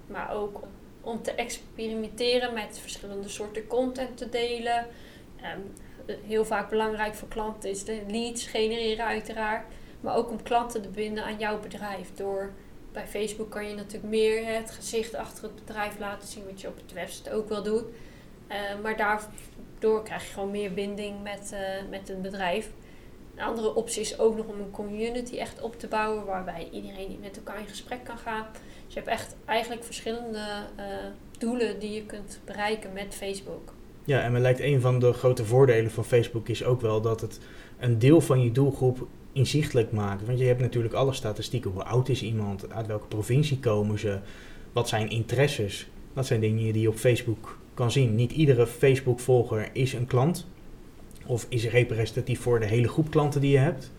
Maar 0.06 0.35
ook 0.35 0.62
om, 0.62 0.69
om 1.00 1.23
te 1.23 1.32
experimenteren 1.32 2.55
met 2.55 2.79
verschillende 2.79 3.29
soorten 3.29 3.67
content 3.67 4.17
te 4.17 4.29
delen. 4.29 4.87
Ehm, 5.40 5.61
heel 6.26 6.44
vaak 6.44 6.70
belangrijk 6.70 7.14
voor 7.14 7.29
klanten 7.29 7.70
is 7.70 7.85
de 7.85 8.02
leads 8.08 8.46
genereren 8.46 9.05
uiteraard. 9.05 9.64
Maar 10.00 10.17
ook 10.17 10.31
om 10.31 10.43
klanten 10.43 10.82
te 10.82 10.88
binden 10.88 11.25
aan 11.25 11.38
jouw 11.38 11.61
bedrijf. 11.61 12.14
Door 12.14 12.52
bij 12.98 13.06
Facebook 13.06 13.50
kan 13.50 13.68
je 13.68 13.74
natuurlijk 13.74 14.12
meer 14.12 14.54
het 14.54 14.70
gezicht 14.70 15.14
achter 15.14 15.42
het 15.42 15.54
bedrijf 15.54 15.98
laten 15.98 16.28
zien, 16.28 16.44
wat 16.50 16.60
je 16.60 16.68
op 16.68 16.76
de 16.86 16.94
website 16.94 17.32
ook 17.32 17.48
wel 17.48 17.62
doet. 17.62 17.84
Uh, 18.48 18.56
maar 18.82 18.96
daardoor 18.96 20.02
krijg 20.02 20.26
je 20.26 20.32
gewoon 20.32 20.50
meer 20.50 20.74
binding 20.74 21.22
met, 21.22 21.50
uh, 21.52 21.90
met 21.90 22.08
het 22.08 22.22
bedrijf. 22.22 22.70
Een 23.34 23.44
andere 23.44 23.74
optie 23.74 24.00
is 24.00 24.18
ook 24.18 24.36
nog 24.36 24.46
om 24.46 24.60
een 24.60 24.70
community 24.70 25.36
echt 25.36 25.60
op 25.60 25.78
te 25.78 25.86
bouwen, 25.86 26.24
waarbij 26.24 26.68
iedereen 26.72 27.18
met 27.20 27.36
elkaar 27.36 27.60
in 27.60 27.66
gesprek 27.66 28.04
kan 28.04 28.18
gaan. 28.18 28.46
Dus 28.84 28.94
je 28.94 29.00
hebt 29.00 29.12
echt 29.12 29.36
eigenlijk 29.44 29.84
verschillende 29.84 30.44
uh, 30.78 30.84
doelen 31.38 31.78
die 31.78 31.92
je 31.92 32.06
kunt 32.06 32.40
bereiken 32.44 32.92
met 32.92 33.14
Facebook. 33.14 33.72
Ja, 34.04 34.20
en 34.20 34.32
me 34.32 34.38
lijkt 34.38 34.60
een 34.60 34.80
van 34.80 34.98
de 34.98 35.12
grote 35.12 35.44
voordelen 35.44 35.90
van 35.90 36.04
Facebook 36.04 36.48
is 36.48 36.64
ook 36.64 36.80
wel 36.80 37.00
dat 37.00 37.20
het 37.20 37.40
een 37.78 37.98
deel 37.98 38.20
van 38.20 38.42
je 38.42 38.52
doelgroep 38.52 39.06
inzichtelijk 39.38 39.93
maakt. 39.93 40.26
Want 40.26 40.38
je 40.38 40.44
hebt 40.44 40.61
natuurlijk 40.61 40.94
alle 40.94 41.12
statistieken. 41.12 41.70
Hoe 41.70 41.85
oud 41.85 42.08
is 42.08 42.23
iemand? 42.23 42.73
Uit 42.73 42.87
welke 42.87 43.06
provincie 43.06 43.58
komen 43.58 43.99
ze? 43.99 44.19
Wat 44.73 44.88
zijn 44.88 45.11
interesses? 45.11 45.88
Dat 46.12 46.26
zijn 46.26 46.40
dingen 46.40 46.73
die 46.73 46.82
je 46.82 46.88
op 46.88 46.96
Facebook 46.96 47.58
kan 47.75 47.90
zien. 47.90 48.14
Niet 48.14 48.32
iedere 48.32 48.67
Facebook-volger 48.67 49.69
is 49.73 49.93
een 49.93 50.06
klant. 50.06 50.46
Of 51.26 51.46
is 51.49 51.69
representatief 51.69 52.40
voor 52.40 52.61
de 52.61 52.67
hele 52.67 52.88
groep 52.88 53.11
klanten 53.11 53.40
die 53.40 53.50
je 53.50 53.58
hebt. 53.58 53.93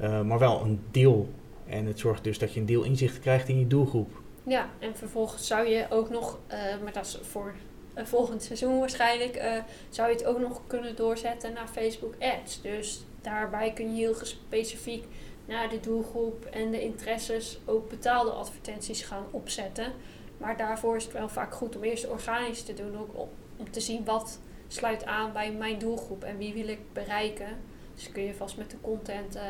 Uh, 0.00 0.22
maar 0.22 0.38
wel 0.38 0.62
een 0.62 0.80
deel. 0.90 1.28
En 1.66 1.86
het 1.86 1.98
zorgt 1.98 2.24
dus 2.24 2.38
dat 2.38 2.52
je 2.52 2.60
een 2.60 2.66
deel 2.66 2.82
inzicht 2.82 3.20
krijgt 3.20 3.48
in 3.48 3.58
je 3.58 3.66
doelgroep. 3.66 4.10
Ja, 4.46 4.70
en 4.78 4.96
vervolgens 4.96 5.46
zou 5.46 5.68
je 5.68 5.86
ook 5.90 6.10
nog, 6.10 6.38
uh, 6.48 6.54
maar 6.82 6.92
dat 6.92 7.06
is 7.06 7.18
voor 7.22 7.54
uh, 7.94 8.04
volgend 8.04 8.42
seizoen 8.42 8.78
waarschijnlijk, 8.78 9.62
zou 9.88 10.08
je 10.08 10.14
het 10.14 10.24
ook 10.24 10.38
nog 10.38 10.60
kunnen 10.66 10.96
doorzetten 10.96 11.52
naar 11.52 11.68
Facebook 11.68 12.14
Ads. 12.18 12.62
Dus 12.62 13.04
daarbij 13.22 13.72
kun 13.72 13.94
je 13.94 14.00
heel 14.00 14.14
specifiek 14.22 15.04
naar 15.44 15.68
de 15.68 15.80
doelgroep 15.80 16.44
en 16.44 16.70
de 16.70 16.82
interesses 16.82 17.58
ook 17.64 17.88
betaalde 17.88 18.30
advertenties 18.30 19.02
gaan 19.02 19.24
opzetten. 19.30 19.92
Maar 20.36 20.56
daarvoor 20.56 20.96
is 20.96 21.04
het 21.04 21.12
wel 21.12 21.28
vaak 21.28 21.54
goed 21.54 21.76
om 21.76 21.82
eerst 21.82 22.08
organisch 22.08 22.62
te 22.62 22.74
doen, 22.74 22.98
ook 22.98 23.28
om, 23.56 23.70
te 23.70 23.80
zien 23.80 24.04
wat 24.04 24.38
sluit 24.68 25.04
aan 25.04 25.32
bij 25.32 25.52
mijn 25.52 25.78
doelgroep 25.78 26.24
en 26.24 26.38
wie 26.38 26.52
wil 26.54 26.68
ik 26.68 26.92
bereiken. 26.92 27.58
Dus 27.94 28.12
kun 28.12 28.22
je 28.22 28.34
vast 28.34 28.56
met 28.56 28.70
de 28.70 28.76
content 28.80 29.36
uh, 29.36 29.42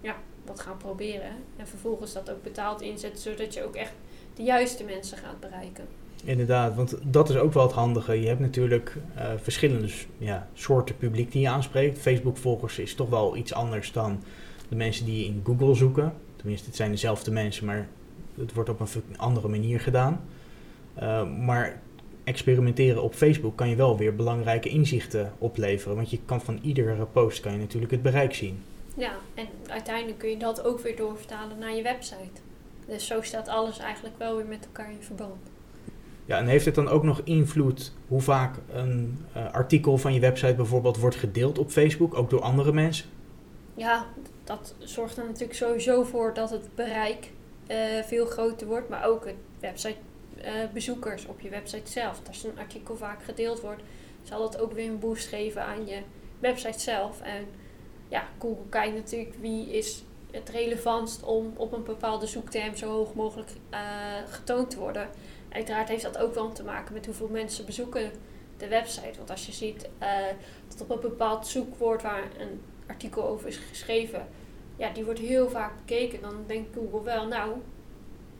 ja, 0.00 0.16
wat 0.44 0.60
gaan 0.60 0.76
proberen. 0.76 1.32
En 1.56 1.66
vervolgens 1.66 2.12
dat 2.12 2.30
ook 2.30 2.42
betaald 2.42 2.80
inzetten, 2.80 3.20
zodat 3.20 3.54
je 3.54 3.64
ook 3.64 3.74
echt 3.74 3.92
de 4.34 4.42
juiste 4.42 4.84
mensen 4.84 5.18
gaat 5.18 5.40
bereiken. 5.40 5.88
Inderdaad, 6.24 6.74
want 6.74 6.96
dat 7.02 7.30
is 7.30 7.36
ook 7.36 7.52
wel 7.52 7.62
het 7.62 7.72
handige. 7.72 8.20
Je 8.20 8.26
hebt 8.26 8.40
natuurlijk 8.40 8.96
uh, 9.16 9.24
verschillende 9.42 9.88
ja, 10.18 10.48
soorten 10.54 10.96
publiek 10.96 11.32
die 11.32 11.40
je 11.40 11.48
aanspreekt. 11.48 11.98
Facebook-volgers 11.98 12.78
is 12.78 12.94
toch 12.94 13.08
wel 13.08 13.36
iets 13.36 13.54
anders 13.54 13.92
dan 13.92 14.22
de 14.68 14.76
mensen 14.76 15.04
die 15.04 15.18
je 15.18 15.24
in 15.24 15.40
Google 15.44 15.74
zoeken. 15.74 16.12
Tenminste, 16.36 16.66
het 16.66 16.76
zijn 16.76 16.90
dezelfde 16.90 17.30
mensen, 17.30 17.66
maar 17.66 17.88
het 18.38 18.52
wordt 18.52 18.70
op 18.70 18.80
een 18.80 19.18
andere 19.18 19.48
manier 19.48 19.80
gedaan. 19.80 20.20
Uh, 21.02 21.36
maar 21.38 21.80
experimenteren 22.24 23.02
op 23.02 23.14
Facebook 23.14 23.56
kan 23.56 23.68
je 23.68 23.76
wel 23.76 23.96
weer 23.96 24.14
belangrijke 24.14 24.68
inzichten 24.68 25.32
opleveren. 25.38 25.96
Want 25.96 26.10
je 26.10 26.18
kan 26.24 26.40
van 26.40 26.58
iedere 26.62 27.04
post 27.04 27.40
kan 27.40 27.52
je 27.52 27.58
natuurlijk 27.58 27.92
het 27.92 28.02
bereik 28.02 28.34
zien. 28.34 28.62
Ja, 28.96 29.12
en 29.34 29.46
uiteindelijk 29.66 30.18
kun 30.18 30.28
je 30.28 30.36
dat 30.36 30.64
ook 30.64 30.80
weer 30.80 30.96
doorvertalen 30.96 31.58
naar 31.58 31.74
je 31.74 31.82
website. 31.82 32.40
Dus 32.86 33.06
zo 33.06 33.22
staat 33.22 33.48
alles 33.48 33.78
eigenlijk 33.78 34.18
wel 34.18 34.36
weer 34.36 34.46
met 34.46 34.64
elkaar 34.64 34.90
in 34.90 35.02
verband. 35.02 35.49
Ja, 36.30 36.38
en 36.38 36.46
heeft 36.46 36.64
het 36.64 36.74
dan 36.74 36.88
ook 36.88 37.02
nog 37.02 37.20
invloed 37.24 37.92
hoe 38.08 38.20
vaak 38.20 38.56
een 38.72 39.24
uh, 39.36 39.52
artikel 39.52 39.98
van 39.98 40.14
je 40.14 40.20
website 40.20 40.54
bijvoorbeeld 40.54 40.96
wordt 40.96 41.16
gedeeld 41.16 41.58
op 41.58 41.70
Facebook, 41.70 42.14
ook 42.14 42.30
door 42.30 42.40
andere 42.40 42.72
mensen? 42.72 43.08
Ja, 43.74 44.06
dat 44.44 44.74
zorgt 44.78 45.16
er 45.16 45.24
natuurlijk 45.24 45.54
sowieso 45.54 46.02
voor 46.02 46.34
dat 46.34 46.50
het 46.50 46.68
bereik 46.74 47.32
uh, 47.68 47.76
veel 48.06 48.26
groter 48.26 48.66
wordt, 48.66 48.88
maar 48.88 49.04
ook 49.04 49.26
het 49.26 49.34
website 49.60 49.96
uh, 50.38 50.44
bezoekers 50.72 51.26
op 51.26 51.40
je 51.40 51.48
website 51.48 51.90
zelf. 51.90 52.20
Als 52.26 52.44
een 52.44 52.58
artikel 52.58 52.96
vaak 52.96 53.22
gedeeld 53.22 53.60
wordt, 53.60 53.82
zal 54.22 54.40
dat 54.40 54.60
ook 54.60 54.72
weer 54.72 54.88
een 54.88 54.98
boost 54.98 55.28
geven 55.28 55.64
aan 55.64 55.86
je 55.86 55.98
website 56.38 56.80
zelf. 56.80 57.20
En 57.20 57.44
ja, 58.08 58.28
Google 58.38 58.68
kijkt 58.68 58.94
natuurlijk 58.94 59.34
wie 59.40 59.70
is 59.72 60.04
het 60.30 60.48
relevantst 60.48 61.22
om 61.22 61.52
op 61.56 61.72
een 61.72 61.84
bepaalde 61.84 62.26
zoekterm 62.26 62.76
zo 62.76 62.90
hoog 62.90 63.14
mogelijk 63.14 63.50
getoond 64.28 64.70
te 64.70 64.78
worden. 64.78 65.08
Uiteraard 65.52 65.88
heeft 65.88 66.02
dat 66.02 66.18
ook 66.18 66.34
wel 66.34 66.52
te 66.52 66.64
maken 66.64 66.94
met 66.94 67.06
hoeveel 67.06 67.28
mensen 67.28 67.66
bezoeken 67.66 68.10
de 68.56 68.68
website. 68.68 69.16
Want 69.16 69.30
als 69.30 69.46
je 69.46 69.52
ziet 69.52 69.88
uh, 70.02 70.08
dat 70.68 70.80
op 70.80 70.90
een 70.90 71.00
bepaald 71.00 71.46
zoekwoord 71.46 72.02
waar 72.02 72.22
een 72.38 72.60
artikel 72.86 73.28
over 73.28 73.48
is 73.48 73.56
geschreven, 73.56 74.26
ja, 74.76 74.92
die 74.92 75.04
wordt 75.04 75.20
heel 75.20 75.48
vaak 75.48 75.72
bekeken. 75.76 76.20
Dan 76.20 76.34
denkt 76.46 76.76
Google 76.76 77.02
wel, 77.02 77.26
nou, 77.26 77.52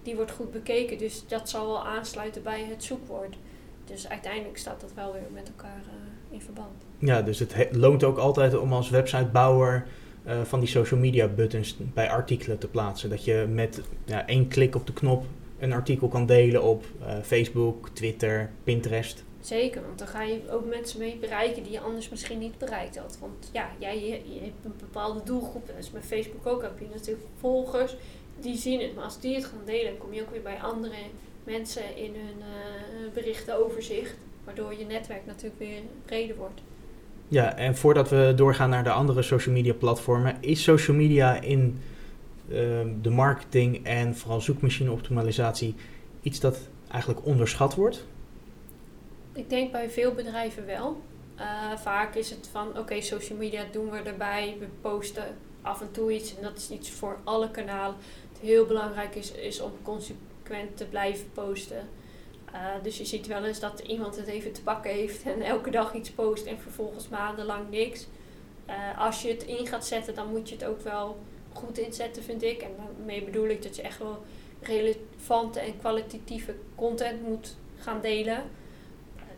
die 0.03 0.17
wordt 0.17 0.31
goed 0.31 0.53
bekeken, 0.53 0.99
dus 0.99 1.25
dat 1.29 1.49
zal 1.49 1.67
wel 1.67 1.87
aansluiten 1.87 2.43
bij 2.43 2.65
het 2.69 2.85
zoekwoord. 2.85 3.37
dus 3.85 4.09
uiteindelijk 4.09 4.59
staat 4.59 4.81
dat 4.81 4.93
wel 4.95 5.13
weer 5.13 5.31
met 5.33 5.49
elkaar 5.49 5.83
eh, 5.87 6.35
in 6.35 6.41
verband. 6.41 6.85
Ja, 6.99 7.23
dus 7.23 7.39
het 7.39 7.69
loont 7.71 8.05
ook 8.05 8.19
altijd 8.19 8.59
om 8.59 8.73
als 8.73 8.91
websitebouwer 8.91 9.87
uh, 10.27 10.41
van 10.43 10.61
die 10.61 10.69
social 10.69 11.01
media 11.01 11.29
buttons 11.29 11.77
bij 11.79 12.11
artikelen 12.11 12.59
te 12.59 12.69
plaatsen. 12.69 13.11
Dat 13.11 13.25
je 13.25 13.47
met 13.49 13.81
ja, 14.05 14.27
één 14.27 14.49
klik 14.49 14.75
op 14.75 14.87
de 14.87 14.93
knop 14.93 15.25
een 15.61 15.73
artikel 15.73 16.09
kan 16.09 16.27
delen 16.27 16.63
op 16.63 16.85
uh, 17.01 17.07
Facebook, 17.23 17.89
Twitter, 17.89 18.51
Pinterest. 18.65 19.25
Zeker, 19.41 19.83
want 19.83 19.99
dan 19.99 20.09
ga 20.09 20.23
je 20.23 20.41
ook 20.51 20.69
mensen 20.69 20.99
mee 20.99 21.17
bereiken 21.21 21.63
die 21.63 21.73
je 21.73 21.81
anders 21.81 22.09
misschien 22.09 22.39
niet 22.39 22.59
bereikt 22.59 22.99
had. 22.99 23.19
Want 23.21 23.51
ja, 23.53 23.71
jij 23.79 24.01
je, 24.01 24.35
je 24.35 24.41
hebt 24.41 24.65
een 24.65 24.73
bepaalde 24.79 25.21
doelgroep. 25.25 25.69
En 25.69 25.75
dus 25.77 25.91
met 25.91 26.05
Facebook 26.05 26.47
ook 26.47 26.63
heb 26.63 26.79
je 26.79 26.87
natuurlijk 26.95 27.27
volgers 27.39 27.97
die 28.41 28.57
zien 28.57 28.81
het. 28.81 28.95
Maar 28.95 29.05
als 29.05 29.21
die 29.21 29.35
het 29.35 29.45
gaan 29.45 29.65
delen, 29.65 29.99
kom 29.99 30.13
je 30.13 30.23
ook 30.23 30.31
weer 30.31 30.43
bij 30.43 30.59
andere 30.63 30.95
mensen 31.45 31.97
in 31.97 32.15
hun 32.15 32.39
uh, 32.39 33.13
berichtenoverzicht. 33.15 34.15
Waardoor 34.45 34.75
je 34.79 34.85
netwerk 34.85 35.27
natuurlijk 35.27 35.59
weer 35.59 35.81
breder 36.05 36.37
wordt. 36.37 36.61
Ja, 37.29 37.57
en 37.57 37.77
voordat 37.77 38.11
we 38.11 38.33
doorgaan 38.37 38.71
naar 38.71 38.85
de 38.85 38.91
andere 38.91 39.23
social 39.23 39.55
media 39.55 39.73
platformen, 39.73 40.37
is 40.41 40.63
social 40.63 40.97
media 40.97 41.41
in 41.41 41.79
de 43.03 43.11
marketing 43.11 43.87
en 43.87 44.17
vooral 44.17 44.41
zoekmachine 44.41 44.93
optimalisatie 44.93 45.75
iets 46.23 46.41
dat 46.41 46.59
eigenlijk 46.91 47.27
onderschat 47.27 47.75
wordt? 47.75 48.05
Ik 49.33 49.51
denk 49.51 49.73
bij 49.73 49.91
veel 49.91 50.15
bedrijven 50.15 50.67
wel. 50.67 51.01
Uh, 51.39 51.77
vaak 51.77 52.15
is 52.15 52.31
het 52.31 52.49
van 52.53 52.79
oké, 52.79 53.01
social 53.01 53.39
media 53.39 53.65
doen 53.73 53.91
we 53.91 53.99
erbij, 53.99 54.57
we 54.59 54.67
posten 54.81 55.25
af 55.63 55.81
en 55.81 55.91
toe 55.91 56.13
iets 56.13 56.37
en 56.37 56.43
dat 56.43 56.57
is 56.57 56.71
iets 56.71 56.91
voor 56.91 57.19
alle 57.25 57.51
kanalen. 57.51 57.97
Het 58.33 58.41
heel 58.41 58.67
belangrijk 58.67 59.15
is, 59.15 59.33
is 59.33 59.61
om 59.61 59.73
consequent 59.83 60.77
te 60.77 60.85
blijven 60.85 61.33
posten. 61.33 61.89
Uh, 62.53 62.59
dus 62.83 62.99
je 62.99 63.05
ziet 63.05 63.27
wel 63.27 63.45
eens 63.45 63.61
dat 63.61 63.81
iemand 63.81 64.17
het 64.17 64.27
even 64.27 64.53
te 64.53 64.63
pakken 64.63 64.91
heeft 64.91 65.23
en 65.23 65.43
elke 65.43 65.71
dag 65.71 65.95
iets 65.95 66.11
post 66.11 66.47
en 66.47 66.59
vervolgens 66.59 67.09
maandenlang 67.09 67.71
niks. 67.71 68.07
Uh, 68.69 68.99
als 68.99 69.23
je 69.23 69.29
het 69.29 69.43
in 69.43 69.67
gaat 69.67 69.87
zetten, 69.87 70.15
dan 70.15 70.31
moet 70.31 70.49
je 70.49 70.55
het 70.55 70.65
ook 70.65 70.81
wel 70.81 71.19
goed 71.53 71.79
inzetten, 71.79 72.23
vind 72.23 72.43
ik. 72.43 72.63
En 72.63 72.71
daarmee 72.77 73.25
bedoel 73.25 73.49
ik 73.49 73.63
dat 73.63 73.77
je 73.77 73.83
echt 73.83 73.99
wel 73.99 74.23
relevante 74.61 75.61
en 75.61 75.79
kwalitatieve 75.79 76.55
content 76.75 77.23
moet 77.23 77.57
gaan 77.79 78.01
delen 78.01 78.45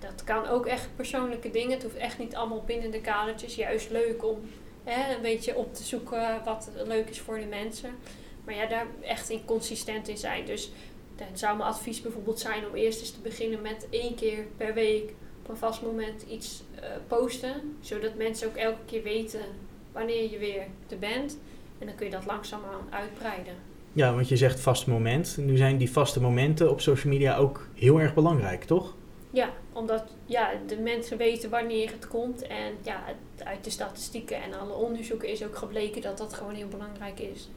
dat 0.02 0.24
kan 0.24 0.46
ook 0.46 0.66
echt 0.66 0.88
persoonlijke 0.96 1.50
dingen. 1.50 1.70
Het 1.70 1.82
hoeft 1.82 1.96
echt 1.96 2.18
niet 2.18 2.34
allemaal 2.34 2.62
binnen 2.66 2.90
de 2.90 3.00
kadertjes. 3.00 3.54
Juist 3.54 3.90
leuk 3.90 4.24
om 4.24 4.40
hè, 4.84 5.14
een 5.14 5.22
beetje 5.22 5.56
op 5.56 5.74
te 5.74 5.82
zoeken 5.82 6.44
wat 6.44 6.70
leuk 6.86 7.08
is 7.08 7.20
voor 7.20 7.38
de 7.38 7.46
mensen. 7.46 7.90
Maar 8.44 8.54
ja, 8.54 8.66
daar 8.66 8.86
echt 9.00 9.30
in 9.30 9.44
consistent 9.44 10.08
in 10.08 10.16
zijn. 10.16 10.44
Dus 10.44 10.70
dan 11.16 11.26
zou 11.32 11.56
mijn 11.56 11.68
advies 11.68 12.00
bijvoorbeeld 12.00 12.40
zijn 12.40 12.66
om 12.66 12.74
eerst 12.74 13.00
eens 13.00 13.10
te 13.10 13.20
beginnen 13.20 13.62
met 13.62 13.86
één 13.90 14.14
keer 14.14 14.46
per 14.56 14.74
week 14.74 15.12
op 15.42 15.48
een 15.48 15.56
vast 15.56 15.82
moment 15.82 16.22
iets 16.22 16.62
uh, 16.74 16.80
posten. 17.06 17.76
Zodat 17.80 18.14
mensen 18.14 18.48
ook 18.48 18.56
elke 18.56 18.84
keer 18.86 19.02
weten 19.02 19.44
wanneer 19.92 20.30
je 20.30 20.38
weer 20.38 20.66
er 20.88 20.98
bent. 20.98 21.38
En 21.82 21.88
dan 21.88 21.96
kun 21.96 22.06
je 22.06 22.12
dat 22.12 22.26
langzaamaan 22.26 22.86
uitbreiden. 22.90 23.54
Ja, 23.92 24.14
want 24.14 24.28
je 24.28 24.36
zegt 24.36 24.60
vast 24.60 24.86
moment. 24.86 25.36
Nu 25.36 25.56
zijn 25.56 25.76
die 25.76 25.90
vaste 25.90 26.20
momenten 26.20 26.70
op 26.70 26.80
social 26.80 27.12
media 27.12 27.36
ook 27.36 27.66
heel 27.74 28.00
erg 28.00 28.14
belangrijk, 28.14 28.64
toch? 28.64 28.94
Ja, 29.30 29.50
omdat 29.72 30.04
ja, 30.26 30.50
de 30.66 30.76
mensen 30.76 31.18
weten 31.18 31.50
wanneer 31.50 31.90
het 31.90 32.08
komt. 32.08 32.46
En 32.46 32.72
ja, 32.82 33.04
uit 33.44 33.64
de 33.64 33.70
statistieken 33.70 34.42
en 34.42 34.58
alle 34.60 34.72
onderzoeken 34.72 35.28
is 35.28 35.44
ook 35.44 35.56
gebleken 35.56 36.02
dat 36.02 36.18
dat 36.18 36.34
gewoon 36.34 36.54
heel 36.54 36.68
belangrijk 36.68 37.20
is. 37.20 37.48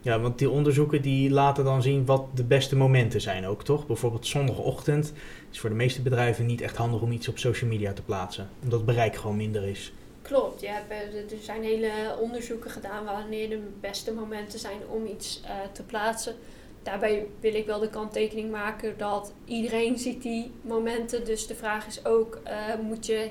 Ja, 0.00 0.20
want 0.20 0.38
die 0.38 0.50
onderzoeken 0.50 1.02
die 1.02 1.30
laten 1.30 1.64
dan 1.64 1.82
zien 1.82 2.04
wat 2.04 2.24
de 2.34 2.44
beste 2.44 2.76
momenten 2.76 3.20
zijn 3.20 3.46
ook, 3.46 3.64
toch? 3.64 3.86
Bijvoorbeeld 3.86 4.26
zondagochtend 4.26 5.12
is 5.50 5.60
voor 5.60 5.70
de 5.70 5.76
meeste 5.76 6.02
bedrijven 6.02 6.46
niet 6.46 6.60
echt 6.60 6.76
handig 6.76 7.00
om 7.00 7.12
iets 7.12 7.28
op 7.28 7.38
social 7.38 7.70
media 7.70 7.92
te 7.92 8.02
plaatsen. 8.02 8.48
Omdat 8.62 8.78
het 8.78 8.88
bereik 8.88 9.16
gewoon 9.16 9.36
minder 9.36 9.64
is. 9.64 9.92
Klopt, 10.24 10.60
ja, 10.60 10.82
er 10.88 11.24
zijn 11.40 11.62
hele 11.62 11.90
onderzoeken 12.20 12.70
gedaan 12.70 13.04
wanneer 13.04 13.48
de 13.48 13.62
beste 13.80 14.12
momenten 14.12 14.58
zijn 14.58 14.78
om 14.88 15.06
iets 15.06 15.40
uh, 15.44 15.50
te 15.72 15.82
plaatsen 15.82 16.36
daarbij 16.84 17.26
wil 17.40 17.54
ik 17.54 17.66
wel 17.66 17.78
de 17.78 17.90
kanttekening 17.90 18.50
maken 18.50 18.98
dat 18.98 19.32
iedereen 19.44 19.98
ziet 19.98 20.22
die 20.22 20.52
momenten. 20.60 21.24
Dus 21.24 21.46
de 21.46 21.54
vraag 21.54 21.86
is 21.86 22.04
ook, 22.04 22.40
uh, 22.46 22.74
moet 22.82 23.06
je 23.06 23.30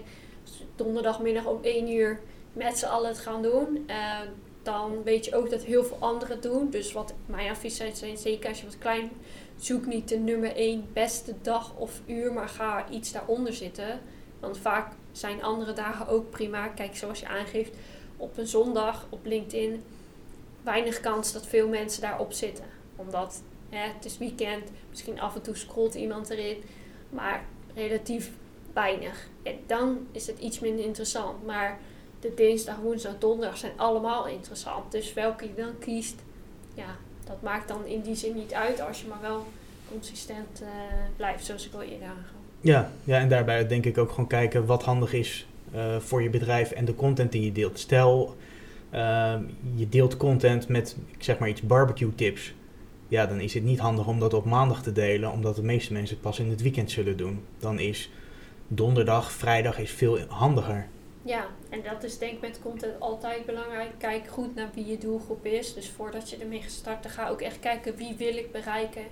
donderdagmiddag 0.76 1.46
om 1.46 1.60
1 1.62 1.92
uur 1.92 2.20
met 2.54 2.78
z'n 2.78 2.86
allen 2.86 3.10
het 3.10 3.20
gaan 3.20 3.42
doen? 3.42 3.86
Uh, 3.88 4.20
dan 4.64 5.04
weet 5.04 5.26
je 5.26 5.36
ook 5.36 5.50
dat 5.50 5.62
heel 5.62 5.84
veel 5.84 5.98
anderen 6.00 6.34
het 6.34 6.44
doen. 6.44 6.70
Dus 6.70 6.94
wat 6.94 7.14
mijn 7.26 7.50
advies 7.50 7.78
zijn, 7.78 8.18
zeker 8.18 8.50
als 8.50 8.60
je 8.60 8.66
wat 8.66 8.78
klein 8.78 9.12
zoek 9.58 9.86
niet 9.86 10.10
de 10.10 10.18
nummer 10.18 10.56
1 10.56 10.88
beste 10.94 11.34
dag 11.42 11.76
of 11.78 12.02
uur, 12.06 12.34
maar 12.34 12.50
ga 12.50 12.90
iets 12.90 13.12
daaronder 13.12 13.54
zitten. 13.54 14.02
Want 14.40 14.58
vaak 14.58 14.94
zijn 15.14 15.44
andere 15.44 15.74
dagen 15.74 16.08
ook 16.08 16.30
prima. 16.30 16.68
Kijk, 16.68 16.96
zoals 16.96 17.20
je 17.20 17.28
aangeeft, 17.28 17.76
op 18.18 18.38
een 18.38 18.48
zondag 18.48 19.06
op 19.10 19.26
LinkedIn 19.26 19.84
weinig 20.62 21.00
kans 21.00 21.34
dat 21.34 21.48
veel 21.48 21.68
mensen 21.68 22.02
daarop 22.02 22.34
zitten 22.34 22.66
omdat 22.96 23.42
hè, 23.70 23.88
het 23.94 24.06
is 24.06 24.18
weekend, 24.18 24.70
misschien 24.90 25.20
af 25.20 25.36
en 25.36 25.42
toe 25.42 25.56
scrolt 25.56 25.96
iemand 25.96 26.30
erin, 26.30 26.64
maar 27.10 27.46
relatief 27.76 28.32
weinig. 28.74 29.28
En 29.44 29.60
dan 29.68 30.08
is 30.12 30.28
het 30.28 30.40
iets 30.40 30.60
minder 30.60 30.86
interessant. 30.86 31.46
Maar 31.46 31.80
de 32.20 32.34
dinsdag, 32.34 32.78
woensdag, 32.78 33.18
donderdag 33.20 33.58
zijn 33.58 33.74
allemaal 33.76 34.28
interessant. 34.28 34.92
Dus 34.92 35.14
welke 35.14 35.46
je 35.46 35.54
dan 35.54 35.80
kiest, 35.80 36.22
ja, 36.74 36.96
dat 37.26 37.42
maakt 37.42 37.68
dan 37.68 37.86
in 37.86 38.02
die 38.02 38.16
zin 38.16 38.36
niet 38.36 38.54
uit 38.54 38.82
als 38.82 39.02
je 39.02 39.08
maar 39.08 39.22
wel 39.22 39.46
consistent 39.92 40.62
uh, 40.62 40.68
blijft, 41.16 41.46
zoals 41.46 41.66
ik 41.66 41.74
al 41.74 41.82
eerder. 41.82 42.33
Ja, 42.64 42.92
ja, 43.04 43.20
en 43.20 43.30
daarbij 43.30 43.68
denk 43.68 43.86
ik 43.86 43.98
ook 43.98 44.10
gewoon 44.10 44.28
kijken 44.28 44.66
wat 44.66 44.84
handig 44.84 45.14
is 45.14 45.48
uh, 45.76 46.00
voor 46.00 46.24
je 46.24 46.30
bedrijf 46.30 46.72
en 46.72 46.86
de 46.86 46.96
content 46.96 47.32
die 47.32 47.46
je 47.46 47.52
deelt. 47.52 47.80
Stel, 47.80 48.36
uh, 48.94 49.34
je 49.76 49.90
deelt 49.90 50.18
content 50.18 50.68
met, 50.68 50.98
ik 51.12 51.24
zeg 51.24 51.38
maar 51.38 51.50
iets 51.50 51.62
barbecue 51.62 52.16
tips 52.16 52.54
ja, 53.14 53.26
dan 53.26 53.40
is 53.40 53.54
het 53.54 53.64
niet 53.64 53.80
handig 53.80 54.08
om 54.08 54.20
dat 54.20 54.34
op 54.34 54.46
maandag 54.46 54.84
te 54.84 54.92
delen, 54.92 55.32
omdat 55.32 55.56
de 55.56 55.64
meeste 55.64 55.94
mensen 55.94 56.16
het 56.16 56.24
pas 56.24 56.40
in 56.40 56.50
het 56.50 56.62
weekend 56.62 56.92
zullen 56.92 57.18
doen. 57.18 57.46
Dan 57.60 57.80
is 57.80 58.10
donderdag, 58.68 59.32
vrijdag 59.32 59.80
is 59.80 59.92
veel 59.92 60.20
handiger. 60.28 60.88
Ja, 61.22 61.48
en 61.70 61.82
dat 61.84 62.04
is 62.04 62.18
denk 62.18 62.34
ik 62.34 62.42
met 62.42 62.60
content 62.62 63.00
altijd 63.00 63.46
belangrijk. 63.46 63.90
Kijk 63.98 64.28
goed 64.28 64.56
naar 64.56 64.70
wie 64.74 64.86
je 64.86 64.98
doelgroep 64.98 65.46
is. 65.46 65.74
Dus 65.74 65.90
voordat 65.90 66.30
je 66.30 66.38
ermee 66.38 66.62
gaat 66.62 66.72
starten, 66.72 67.10
ga 67.10 67.30
ook 67.30 67.42
echt 67.42 67.60
kijken 67.60 67.96
wie 67.96 68.16
wil 68.18 68.38
ik 68.38 68.52
bereiken. 68.52 69.04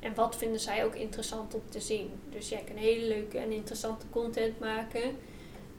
En 0.00 0.14
wat 0.14 0.36
vinden 0.36 0.60
zij 0.60 0.84
ook 0.84 0.94
interessant 0.94 1.54
om 1.54 1.62
te 1.68 1.80
zien. 1.80 2.10
Dus 2.30 2.48
jij 2.48 2.62
kan 2.66 2.76
hele 2.76 3.06
leuke 3.06 3.38
en 3.38 3.52
interessante 3.52 4.06
content 4.10 4.58
maken. 4.60 5.16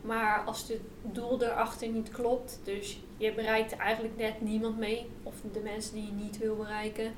Maar 0.02 0.44
als 0.46 0.68
het 0.68 0.82
doel 1.02 1.44
erachter 1.44 1.88
niet 1.88 2.10
klopt, 2.10 2.60
dus 2.64 3.00
je 3.18 3.34
bereikt 3.34 3.76
eigenlijk 3.76 4.18
net 4.18 4.42
niemand 4.42 4.78
mee, 4.78 5.06
of 5.24 5.36
de 5.54 5.60
mensen 5.60 5.94
die 5.94 6.06
je 6.06 6.12
niet 6.12 6.38
wil 6.38 6.56
bereiken, 6.56 7.14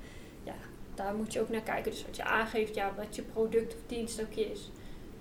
daar 0.95 1.15
moet 1.15 1.33
je 1.33 1.41
ook 1.41 1.49
naar 1.49 1.61
kijken. 1.61 1.91
Dus 1.91 2.05
wat 2.05 2.15
je 2.15 2.23
aangeeft, 2.23 2.75
ja, 2.75 2.93
wat 2.97 3.15
je 3.15 3.21
product 3.21 3.73
of 3.73 3.79
dienst 3.87 4.21
ook 4.21 4.33
is. 4.33 4.71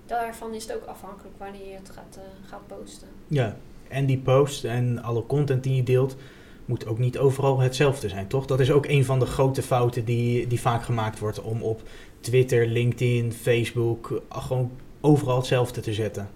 Daarvan 0.07 0.55
is 0.55 0.63
het 0.63 0.77
ook 0.77 0.85
afhankelijk 0.85 1.35
wanneer 1.39 1.67
je 1.67 1.75
het 1.75 1.91
gaat, 1.91 2.19
uh, 2.19 2.49
gaat 2.49 2.67
posten. 2.67 3.09
Ja, 3.27 3.57
en 3.89 4.07
die 4.07 4.19
post 4.19 4.65
en 4.65 5.03
alle 5.03 5.27
content 5.27 5.63
die 5.63 5.75
je 5.75 5.83
deelt, 5.83 6.17
moet 6.65 6.87
ook 6.87 6.99
niet 6.99 7.19
overal 7.19 7.59
hetzelfde 7.59 8.09
zijn, 8.09 8.27
toch? 8.29 8.47
Dat 8.47 8.61
is 8.61 8.71
ook 8.71 8.87
een 8.87 9.05
van 9.05 9.19
de 9.19 9.27
grote 9.27 9.63
fouten 9.63 10.05
die, 10.05 10.47
die 10.47 10.61
vaak 10.61 10.83
gemaakt 10.83 11.19
wordt 11.19 11.41
om 11.41 11.63
op 11.63 11.83
Twitter, 12.21 12.67
LinkedIn, 12.67 13.33
Facebook 13.33 14.23
gewoon 14.29 14.71
overal 15.01 15.37
hetzelfde 15.37 15.81
te 15.81 15.93
zetten. 15.93 16.31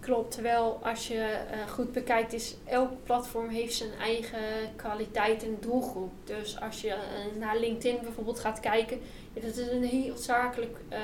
Klopt, 0.00 0.30
terwijl 0.30 0.80
als 0.82 1.08
je 1.08 1.14
uh, 1.14 1.72
goed 1.72 1.92
bekijkt 1.92 2.32
is 2.32 2.56
elk 2.64 2.90
platform 3.02 3.48
heeft 3.48 3.74
zijn 3.74 3.92
eigen 4.00 4.38
kwaliteit 4.76 5.42
en 5.42 5.56
doelgroep. 5.60 6.12
Dus 6.24 6.60
als 6.60 6.80
je 6.80 6.88
uh, 6.88 7.40
naar 7.40 7.58
LinkedIn 7.58 7.98
bijvoorbeeld 8.02 8.40
gaat 8.40 8.60
kijken, 8.60 8.98
ja, 9.32 9.40
dat 9.40 9.56
is 9.56 9.70
een 9.70 9.84
heel 9.84 10.16
zakelijk 10.16 10.76
uh, 10.92 10.98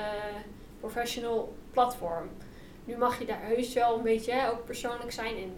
professional 0.81 1.54
platform. 1.71 2.28
Nu 2.85 2.97
mag 2.97 3.19
je 3.19 3.25
daar 3.25 3.42
heus 3.42 3.73
wel 3.73 3.97
een 3.97 4.02
beetje 4.02 4.33
hè, 4.33 4.50
ook 4.50 4.64
persoonlijk 4.64 5.12
zijn. 5.12 5.37
En 5.37 5.52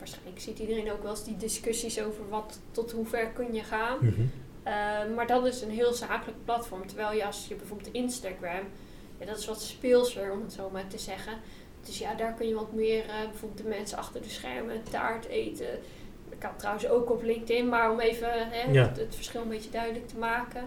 waarschijnlijk 0.00 0.40
ziet 0.40 0.58
iedereen 0.58 0.92
ook 0.92 1.02
wel 1.02 1.10
eens 1.10 1.24
die 1.24 1.36
discussies 1.36 2.02
over 2.02 2.28
wat 2.28 2.60
tot 2.70 2.92
hoe 2.92 3.06
ver 3.06 3.26
kun 3.26 3.54
je 3.54 3.62
gaan. 3.62 3.98
Mm 4.00 4.14
-hmm. 4.14 5.14
maar 5.14 5.26
dat 5.26 5.46
is 5.46 5.62
een 5.62 5.70
heel 5.70 5.92
zakelijk 5.92 6.44
platform. 6.44 6.86
Terwijl 6.86 7.12
je 7.16 7.24
als 7.24 7.46
je 7.48 7.54
bijvoorbeeld 7.54 7.92
Instagram, 7.92 8.64
ja, 9.18 9.26
dat 9.26 9.38
is 9.38 9.46
wat 9.46 9.62
speelser 9.62 10.32
om 10.32 10.42
het 10.42 10.52
zo 10.52 10.70
maar 10.70 10.86
te 10.86 10.98
zeggen 10.98 11.32
dus 11.82 11.98
ja, 11.98 12.14
daar 12.14 12.34
kun 12.34 12.48
je 12.48 12.54
wat 12.54 12.72
meer, 12.72 13.04
uh, 13.04 13.10
bijvoorbeeld 13.30 13.62
de 13.62 13.68
mensen 13.68 13.98
achter 13.98 14.22
de 14.22 14.28
schermen 14.28 14.82
taart 14.90 15.26
eten. 15.26 15.72
Ik 16.28 16.38
kan 16.38 16.56
trouwens 16.56 16.88
ook 16.88 17.10
op 17.10 17.22
LinkedIn, 17.22 17.68
maar 17.68 17.92
om 17.92 18.00
even 18.00 18.28
hè, 18.32 18.78
het, 18.78 19.14
verschil 19.14 19.42
een 19.42 19.48
beetje 19.48 19.70
duidelijk 19.70 20.08
te 20.08 20.18
maken. 20.18 20.64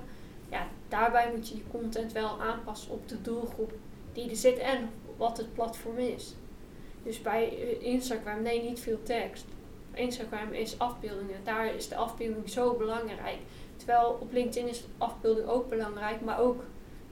Ja, 0.50 0.68
daarbij 0.90 1.32
moet 1.36 1.50
je 1.50 1.56
je 1.56 1.64
content 1.72 2.12
wel 2.12 2.42
aanpassen 2.42 2.92
op 2.92 3.10
de 3.10 3.22
doelgroep 3.22 3.74
die 4.14 4.30
er 4.30 4.36
zit 4.36 4.58
en 4.58 4.90
wat 5.18 5.38
het 5.38 5.54
platform 5.54 5.98
is. 5.98 6.34
Dus 7.04 7.22
bij 7.22 7.50
eh, 7.50 7.88
Instagram, 7.88 8.42
nee, 8.42 8.62
niet 8.62 8.80
veel 8.80 9.04
tekst. 9.04 9.46
Instagram 9.94 10.52
is 10.52 10.80
afbeeldingen. 10.80 11.36
Daar 11.44 11.76
is 11.76 11.88
de 11.88 11.96
afbeelding 11.96 12.50
zo 12.50 12.74
belangrijk. 12.74 13.38
Terwijl 13.76 14.18
op 14.22 14.32
LinkedIn 14.32 14.70
is 14.70 14.78
de 14.78 14.88
afbeelding 14.98 15.48
ook 15.48 15.70
belangrijk, 15.70 16.22
maar 16.22 16.40
ook 16.40 16.64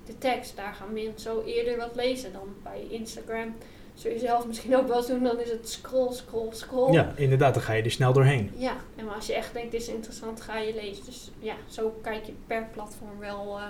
de 0.05 0.17
tekst. 0.17 0.55
Daar 0.55 0.73
gaan 0.73 0.93
mensen 0.93 1.19
zo 1.19 1.41
eerder 1.41 1.77
wat 1.77 1.95
lezen 1.95 2.33
dan 2.33 2.55
bij 2.63 2.87
Instagram. 2.89 3.55
Zul 3.93 4.11
je 4.11 4.19
zelf 4.19 4.47
misschien 4.47 4.75
ook 4.75 4.87
wel 4.87 4.97
eens 4.97 5.07
doen, 5.07 5.23
dan 5.23 5.39
is 5.39 5.49
het 5.49 5.69
scroll, 5.69 6.13
scroll, 6.13 6.51
scroll. 6.51 6.93
Ja, 6.93 7.13
inderdaad, 7.15 7.53
dan 7.53 7.63
ga 7.63 7.73
je 7.73 7.83
er 7.83 7.91
snel 7.91 8.13
doorheen. 8.13 8.51
Ja, 8.55 8.75
en 8.95 9.09
als 9.09 9.27
je 9.27 9.33
echt 9.33 9.53
denkt, 9.53 9.71
dit 9.71 9.81
is 9.81 9.87
interessant, 9.87 10.41
ga 10.41 10.57
je 10.57 10.73
lezen. 10.73 11.05
Dus 11.05 11.31
ja, 11.39 11.55
zo 11.69 11.99
kijk 12.01 12.25
je 12.25 12.33
per 12.47 12.67
platform 12.73 13.19
wel 13.19 13.57
uh, 13.57 13.63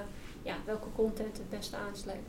ja, 0.44 0.56
welke 0.66 0.88
content 0.96 1.38
het 1.38 1.50
beste 1.50 1.76
aansluit. 1.76 2.20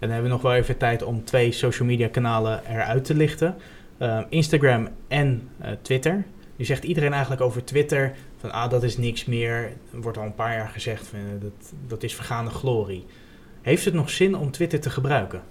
En 0.00 0.06
dan 0.08 0.10
hebben 0.10 0.30
we 0.30 0.36
nog 0.36 0.42
wel 0.42 0.54
even 0.54 0.76
tijd 0.76 1.02
om 1.02 1.24
twee 1.24 1.52
social 1.52 1.88
media 1.88 2.08
kanalen 2.08 2.64
eruit 2.66 3.04
te 3.04 3.14
lichten. 3.14 3.56
Uh, 3.98 4.20
Instagram 4.28 4.88
en 5.08 5.48
uh, 5.62 5.68
Twitter. 5.82 6.24
Nu 6.56 6.64
zegt 6.64 6.84
iedereen 6.84 7.12
eigenlijk 7.12 7.42
over 7.42 7.64
Twitter 7.64 8.16
van 8.36 8.52
ah, 8.52 8.70
dat 8.70 8.82
is 8.82 8.96
niks 8.96 9.24
meer. 9.24 9.72
Er 9.92 10.00
wordt 10.00 10.18
al 10.18 10.24
een 10.24 10.34
paar 10.34 10.56
jaar 10.56 10.68
gezegd 10.68 11.06
van 11.06 11.18
dat, 11.40 11.72
dat 11.86 12.02
is 12.02 12.14
vergaande 12.14 12.50
glorie. 12.50 13.06
Heeft 13.62 13.84
het 13.84 13.94
nog 13.94 14.10
zin 14.10 14.36
om 14.36 14.50
Twitter 14.50 14.80
te 14.80 14.90
gebruiken? 14.90 15.42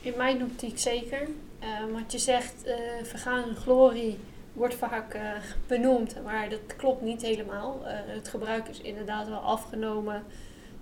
In 0.00 0.12
mijn 0.16 0.42
optiek 0.42 0.78
zeker. 0.78 1.20
Uh, 1.20 1.92
want 1.92 2.12
je 2.12 2.18
zegt 2.18 2.54
uh, 2.66 2.74
vergaande 3.02 3.54
glorie 3.54 4.18
wordt 4.52 4.74
vaak 4.74 5.18
benoemd, 5.66 6.16
maar 6.24 6.48
dat 6.48 6.76
klopt 6.76 7.02
niet 7.02 7.22
helemaal. 7.22 7.80
het 7.86 8.28
gebruik 8.28 8.68
is 8.68 8.80
inderdaad 8.80 9.28
wel 9.28 9.38
afgenomen 9.38 10.22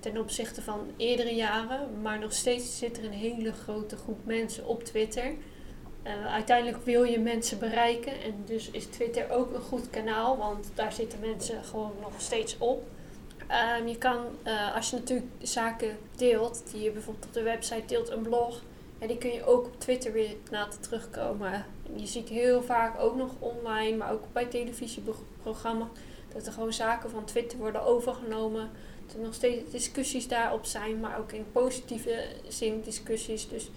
ten 0.02 0.18
opzichte 0.18 0.62
van 0.62 0.80
eerdere 0.96 1.34
jaren, 1.34 2.00
maar 2.02 2.18
nog 2.18 2.32
steeds 2.32 2.78
zit 2.78 2.98
er 2.98 3.04
een 3.04 3.10
hele 3.10 3.52
grote 3.52 3.96
groep 3.96 4.24
mensen 4.24 4.66
op 4.66 4.84
Twitter. 4.84 5.34
uiteindelijk 6.26 6.84
wil 6.84 7.02
je 7.02 7.18
mensen 7.18 7.58
bereiken 7.58 8.12
en 8.22 8.34
dus 8.46 8.70
is 8.70 8.86
Twitter 8.86 9.30
ook 9.30 9.54
een 9.54 9.60
goed 9.60 9.90
kanaal, 9.90 10.36
want 10.36 10.70
daar 10.74 10.92
zitten 10.92 11.20
mensen 11.20 11.64
gewoon 11.64 11.92
nog 12.00 12.12
steeds 12.16 12.58
op. 12.58 12.82
Um, 13.78 13.86
je 13.88 13.98
kan, 13.98 14.18
als 14.74 14.90
je 14.90 14.96
natuurlijk 14.96 15.28
zaken 15.38 15.98
deelt, 16.16 16.62
die 16.72 16.82
je 16.82 16.90
bijvoorbeeld 16.90 17.26
op 17.26 17.32
de 17.32 17.42
website 17.42 17.86
deelt, 17.86 18.10
een 18.10 18.22
blog, 18.22 18.62
ja, 19.00 19.06
die 19.06 19.18
kun 19.18 19.32
je 19.32 19.46
ook 19.46 19.66
op 19.66 19.80
Twitter 19.80 20.12
weer 20.12 20.36
laten 20.50 20.80
terugkomen. 20.80 21.64
je 21.96 22.06
ziet 22.06 22.28
heel 22.28 22.62
vaak 22.62 23.00
ook 23.00 23.16
nog 23.16 23.30
online, 23.38 23.96
maar 23.96 24.12
ook 24.12 24.24
bij 24.32 24.46
televisieprogramma's, 24.46 25.88
dat 26.32 26.46
er 26.46 26.52
gewoon 26.52 26.72
zaken 26.72 27.10
van 27.10 27.24
Twitter 27.24 27.58
worden 27.58 27.82
overgenomen. 27.82 28.70
Er 29.14 29.20
nog 29.22 29.34
steeds 29.34 29.70
discussies 29.70 30.28
daarop 30.28 30.64
zijn, 30.64 31.00
maar 31.00 31.18
ook 31.18 31.32
in 31.32 31.44
positieve 31.52 32.24
zin 32.48 32.80
discussies. 32.84 33.48
Dus 33.48 33.70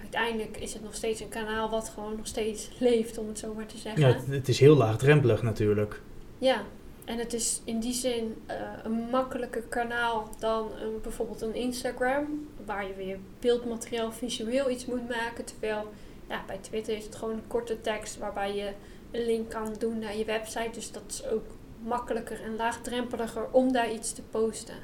uiteindelijk 0.00 0.56
is 0.56 0.72
het 0.72 0.82
nog 0.82 0.94
steeds 0.94 1.20
een 1.20 1.28
kanaal 1.28 1.70
wat 1.70 1.88
gewoon 1.88 2.16
nog 2.16 2.26
steeds 2.26 2.70
leeft, 2.78 3.18
om 3.18 3.28
het 3.28 3.38
zo 3.38 3.54
maar 3.54 3.66
te 3.66 3.78
zeggen. 3.78 4.00
Ja, 4.00 4.20
het 4.28 4.48
is 4.48 4.60
heel 4.60 4.76
laagdrempelig 4.76 5.42
natuurlijk. 5.42 6.00
Ja, 6.38 6.64
en 7.04 7.18
het 7.18 7.32
is 7.32 7.60
in 7.64 7.80
die 7.80 7.92
zin 7.92 8.34
uh, 8.50 8.54
een 8.82 9.08
makkelijker 9.10 9.62
kanaal 9.62 10.28
dan 10.38 10.70
een, 10.80 11.00
bijvoorbeeld 11.02 11.40
een 11.40 11.54
Instagram, 11.54 12.48
waar 12.64 12.86
je 12.86 12.94
weer 12.94 13.18
beeldmateriaal 13.40 14.12
visueel 14.12 14.70
iets 14.70 14.86
moet 14.86 15.08
maken. 15.08 15.44
Terwijl 15.44 15.92
ja, 16.28 16.44
bij 16.46 16.58
Twitter 16.60 16.96
is 16.96 17.04
het 17.04 17.16
gewoon 17.16 17.34
een 17.34 17.46
korte 17.46 17.80
tekst 17.80 18.18
waarbij 18.18 18.54
je 18.54 18.72
een 19.10 19.24
link 19.24 19.50
kan 19.50 19.74
doen 19.78 19.98
naar 19.98 20.16
je 20.16 20.24
website. 20.24 20.70
Dus 20.72 20.92
dat 20.92 21.02
is 21.08 21.26
ook 21.26 21.44
makkelijker 21.86 22.42
en 22.42 22.56
laagdrempeliger 22.56 23.46
om 23.50 23.72
daar 23.72 23.92
iets 23.92 24.12
te 24.12 24.22
posten. 24.30 24.74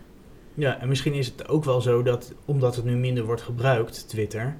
Ja, 0.55 0.81
en 0.81 0.89
misschien 0.89 1.15
is 1.15 1.27
het 1.27 1.49
ook 1.49 1.65
wel 1.65 1.81
zo 1.81 2.03
dat 2.03 2.33
omdat 2.45 2.77
het 2.77 2.85
nu 2.85 2.97
minder 2.97 3.25
wordt 3.25 3.43
gebruikt, 3.43 4.09
Twitter, 4.09 4.57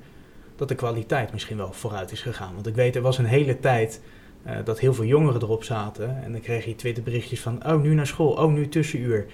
dat 0.57 0.69
de 0.69 0.75
kwaliteit 0.75 1.33
misschien 1.33 1.57
wel 1.57 1.73
vooruit 1.73 2.13
is 2.13 2.23
gegaan. 2.23 2.55
Want 2.55 2.67
ik 2.67 2.75
weet, 2.75 2.97
er 2.97 3.03
was 3.03 3.19
een 3.19 3.25
hele 3.25 3.61
tijd 3.61 4.01
uh, 4.47 4.57
dat 4.65 4.81
heel 4.81 4.95
veel 4.95 5.05
jongeren 5.05 5.43
erop 5.43 5.65
zaten. 5.65 6.23
En 6.23 6.33
dan 6.33 6.41
kreeg 6.41 6.65
je 6.65 6.75
Twitterberichtjes 6.75 7.41
van, 7.41 7.67
oh 7.67 7.83
nu 7.83 7.95
naar 7.95 8.07
school, 8.07 8.33
oh 8.33 8.53
nu 8.53 8.69
tussenuur. 8.69 9.27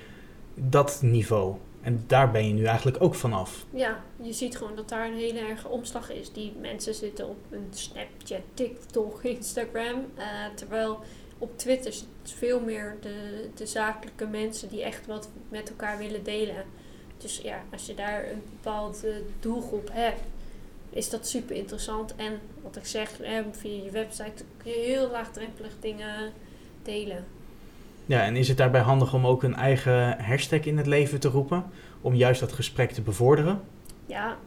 Dat 0.54 0.98
niveau. 1.02 1.56
En 1.80 2.04
daar 2.06 2.30
ben 2.30 2.46
je 2.46 2.52
nu 2.52 2.64
eigenlijk 2.64 3.02
ook 3.02 3.14
vanaf. 3.14 3.64
Ja, 3.70 4.00
je 4.22 4.32
ziet 4.32 4.56
gewoon 4.56 4.76
dat 4.76 4.88
daar 4.88 5.06
een 5.06 5.16
hele 5.16 5.38
erge 5.38 5.68
omslag 5.68 6.12
is. 6.12 6.32
Die 6.32 6.52
mensen 6.60 6.94
zitten 6.94 7.28
op 7.28 7.36
een 7.50 7.66
Snapchat, 7.70 8.42
TikTok, 8.54 9.22
Instagram. 9.22 9.96
Uh, 10.18 10.24
terwijl 10.54 10.98
op 11.38 11.58
Twitter 11.58 11.92
zit 11.92 12.06
veel 12.22 12.60
meer 12.60 12.96
de, 13.00 13.48
de 13.54 13.66
zakelijke 13.66 14.26
mensen 14.26 14.68
die 14.68 14.82
echt 14.82 15.06
wat 15.06 15.28
met 15.48 15.68
elkaar 15.68 15.98
willen 15.98 16.24
delen. 16.24 16.64
Dus 17.18 17.40
ja, 17.42 17.62
als 17.72 17.86
je 17.86 17.94
daar 17.94 18.30
een 18.30 18.42
bepaalde 18.50 19.22
doelgroep 19.40 19.88
hebt, 19.92 20.20
is 20.90 21.10
dat 21.10 21.28
super 21.28 21.56
interessant. 21.56 22.14
En 22.16 22.40
wat 22.62 22.76
ik 22.76 22.86
zeg, 22.86 23.10
via 23.52 23.82
je 23.84 23.90
website 23.90 24.44
kun 24.56 24.72
je 24.72 24.78
heel 24.78 25.10
laagdrempelig 25.10 25.72
dingen 25.80 26.32
delen. 26.82 27.24
Ja, 28.06 28.22
en 28.22 28.36
is 28.36 28.48
het 28.48 28.56
daarbij 28.56 28.80
handig 28.80 29.14
om 29.14 29.26
ook 29.26 29.42
een 29.42 29.54
eigen 29.54 30.20
hashtag 30.20 30.60
in 30.60 30.76
het 30.76 30.86
leven 30.86 31.20
te 31.20 31.28
roepen? 31.28 31.64
Om 32.00 32.14
juist 32.14 32.40
dat 32.40 32.52
gesprek 32.52 32.90
te 32.90 33.02
bevorderen? 33.02 33.60
Ja, 34.06 34.38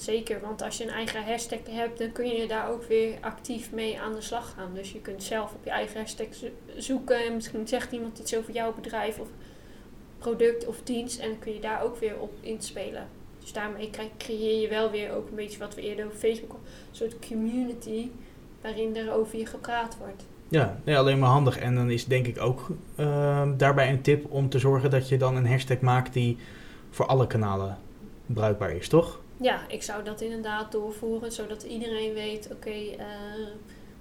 zeker. 0.00 0.40
Want 0.40 0.62
als 0.62 0.76
je 0.76 0.84
een 0.84 0.90
eigen 0.90 1.24
hashtag 1.24 1.58
hebt, 1.70 1.98
dan 1.98 2.12
kun 2.12 2.28
je 2.28 2.46
daar 2.48 2.70
ook 2.70 2.84
weer 2.84 3.14
actief 3.20 3.72
mee 3.72 4.00
aan 4.00 4.14
de 4.14 4.20
slag 4.20 4.54
gaan. 4.56 4.74
Dus 4.74 4.92
je 4.92 5.00
kunt 5.00 5.22
zelf 5.22 5.54
op 5.54 5.64
je 5.64 5.70
eigen 5.70 6.00
hashtag 6.00 6.26
zoeken. 6.76 7.24
En 7.24 7.34
misschien 7.34 7.68
zegt 7.68 7.92
iemand 7.92 8.18
iets 8.18 8.36
over 8.36 8.52
jouw 8.52 8.74
bedrijf 8.74 9.18
of 9.18 9.28
product 10.18 10.66
of 10.66 10.82
dienst. 10.82 11.18
En 11.18 11.28
dan 11.28 11.38
kun 11.38 11.52
je 11.52 11.60
daar 11.60 11.82
ook 11.82 11.96
weer 11.96 12.18
op 12.18 12.32
inspelen. 12.40 13.08
Dus 13.40 13.52
daarmee 13.52 13.90
creëer 14.18 14.60
je 14.60 14.68
wel 14.68 14.90
weer 14.90 15.12
ook 15.12 15.28
een 15.28 15.34
beetje 15.34 15.58
wat 15.58 15.74
we 15.74 15.80
eerder 15.80 16.06
over 16.06 16.18
Facebook 16.18 16.52
een 16.52 16.96
soort 16.96 17.26
community 17.28 18.08
waarin 18.60 18.96
er 18.96 19.12
over 19.12 19.38
je 19.38 19.46
gepraat 19.46 19.96
wordt. 19.98 20.26
Ja, 20.48 20.80
nee, 20.84 20.98
alleen 20.98 21.18
maar 21.18 21.28
handig. 21.28 21.58
En 21.58 21.74
dan 21.74 21.90
is 21.90 22.04
denk 22.04 22.26
ik 22.26 22.40
ook 22.40 22.68
uh, 22.96 23.48
daarbij 23.56 23.90
een 23.90 24.02
tip 24.02 24.30
om 24.30 24.48
te 24.48 24.58
zorgen 24.58 24.90
dat 24.90 25.08
je 25.08 25.16
dan 25.16 25.36
een 25.36 25.46
hashtag 25.46 25.80
maakt 25.80 26.12
die 26.12 26.36
voor 26.90 27.06
alle 27.06 27.26
kanalen 27.26 27.78
bruikbaar 28.26 28.72
is, 28.72 28.88
toch? 28.88 29.20
Ja, 29.40 29.60
ik 29.68 29.82
zou 29.82 30.04
dat 30.04 30.20
inderdaad 30.20 30.72
doorvoeren, 30.72 31.32
zodat 31.32 31.62
iedereen 31.62 32.14
weet, 32.14 32.48
oké, 32.52 32.70
uh, 32.70 33.04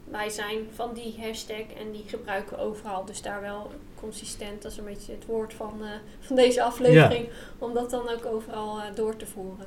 wij 0.03 0.29
zijn 0.29 0.57
van 0.73 0.93
die 0.93 1.15
hashtag 1.21 1.57
en 1.79 1.91
die 1.91 2.03
gebruiken 2.07 2.57
we 2.57 2.63
overal. 2.63 3.05
Dus 3.05 3.21
daar 3.21 3.41
wel 3.41 3.71
consistent, 3.99 4.61
dat 4.61 4.71
is 4.71 4.77
een 4.77 4.85
beetje 4.85 5.11
het 5.11 5.25
woord 5.25 5.53
van, 5.53 5.73
uh, 5.81 5.87
van 6.19 6.35
deze 6.35 6.63
aflevering, 6.63 7.29
om 7.57 7.73
dat 7.73 7.89
dan 7.89 8.09
ook 8.09 8.25
overal 8.25 8.77
uh, 8.77 8.83
door 8.95 9.15
te 9.15 9.25
voeren. 9.25 9.65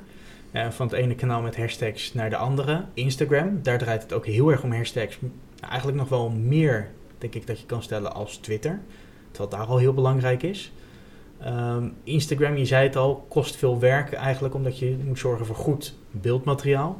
Ja, 0.51 0.71
van 0.71 0.87
het 0.87 0.95
ene 0.95 1.15
kanaal 1.15 1.41
met 1.41 1.57
hashtags 1.57 2.13
naar 2.13 2.29
de 2.29 2.35
andere, 2.35 2.85
Instagram, 2.93 3.63
daar 3.63 3.77
draait 3.77 4.01
het 4.01 4.13
ook 4.13 4.25
heel 4.25 4.49
erg 4.51 4.63
om 4.63 4.73
hashtags. 4.73 5.17
Eigenlijk 5.69 5.97
nog 5.97 6.09
wel 6.09 6.29
meer, 6.29 6.91
denk 7.17 7.35
ik, 7.35 7.47
dat 7.47 7.59
je 7.59 7.65
kan 7.65 7.83
stellen 7.83 8.13
als 8.13 8.37
Twitter, 8.37 8.79
terwijl 9.31 9.57
daar 9.57 9.69
al 9.69 9.77
heel 9.77 9.93
belangrijk 9.93 10.43
is. 10.43 10.71
Um, 11.45 11.97
Instagram, 12.03 12.57
je 12.57 12.65
zei 12.65 12.87
het 12.87 12.95
al, 12.95 13.25
kost 13.29 13.55
veel 13.55 13.79
werk 13.79 14.13
eigenlijk, 14.13 14.53
omdat 14.53 14.79
je 14.79 14.97
moet 15.05 15.19
zorgen 15.19 15.45
voor 15.45 15.55
goed 15.55 15.93
beeldmateriaal. 16.11 16.99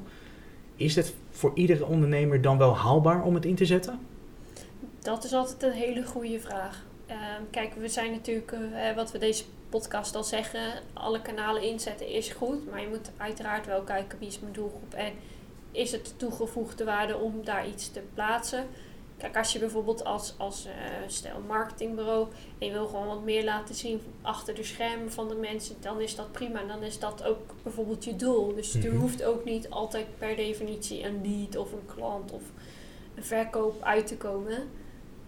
Is 0.75 0.95
het 0.95 1.13
voor 1.29 1.51
iedere 1.53 1.85
ondernemer 1.85 2.41
dan 2.41 2.57
wel 2.57 2.77
haalbaar 2.77 3.23
om 3.23 3.33
het 3.33 3.45
in 3.45 3.55
te 3.55 3.65
zetten? 3.65 3.99
Dat 4.99 5.23
is 5.23 5.33
altijd 5.33 5.63
een 5.63 5.79
hele 5.79 6.05
goede 6.05 6.39
vraag. 6.39 6.85
Uh, 7.09 7.15
kijk, 7.51 7.73
we 7.73 7.87
zijn 7.87 8.11
natuurlijk, 8.11 8.51
uh, 8.51 8.95
wat 8.95 9.11
we 9.11 9.17
deze 9.17 9.43
podcast 9.69 10.15
al 10.15 10.23
zeggen, 10.23 10.61
alle 10.93 11.21
kanalen 11.21 11.63
inzetten 11.63 12.07
is 12.07 12.29
goed. 12.29 12.69
Maar 12.71 12.81
je 12.81 12.87
moet 12.87 13.11
uiteraard 13.17 13.65
wel 13.65 13.81
kijken 13.81 14.19
wie 14.19 14.27
is 14.27 14.39
mijn 14.39 14.53
doelgroep 14.53 14.93
en 14.93 15.11
is 15.71 15.91
het 15.91 16.13
toegevoegde 16.17 16.83
waarde 16.83 17.17
om 17.17 17.43
daar 17.43 17.67
iets 17.67 17.91
te 17.91 18.01
plaatsen. 18.13 18.65
Kijk, 19.21 19.37
als 19.37 19.53
je 19.53 19.59
bijvoorbeeld 19.59 20.03
als, 20.03 20.33
als 20.37 20.65
uh, 20.65 20.71
stel 21.07 21.39
marketingbureau 21.47 22.27
en 22.59 22.67
je 22.67 22.73
wil 22.73 22.87
gewoon 22.87 23.07
wat 23.07 23.23
meer 23.23 23.43
laten 23.43 23.75
zien 23.75 24.01
achter 24.21 24.55
de 24.55 24.63
schermen 24.63 25.11
van 25.11 25.27
de 25.27 25.35
mensen, 25.35 25.75
dan 25.79 26.01
is 26.01 26.15
dat 26.15 26.31
prima. 26.31 26.63
Dan 26.63 26.83
is 26.83 26.99
dat 26.99 27.23
ook 27.23 27.55
bijvoorbeeld 27.63 28.03
je 28.03 28.15
doel. 28.15 28.55
Dus 28.55 28.73
er 28.73 28.91
mhm. 28.91 28.99
hoeft 28.99 29.23
ook 29.23 29.43
niet 29.43 29.69
altijd 29.69 30.17
per 30.17 30.35
definitie 30.35 31.03
een 31.03 31.21
lead 31.23 31.55
of 31.55 31.71
een 31.71 31.85
klant 31.95 32.31
of 32.31 32.41
een 33.15 33.23
verkoop 33.23 33.83
uit 33.83 34.07
te 34.07 34.17
komen. 34.17 34.69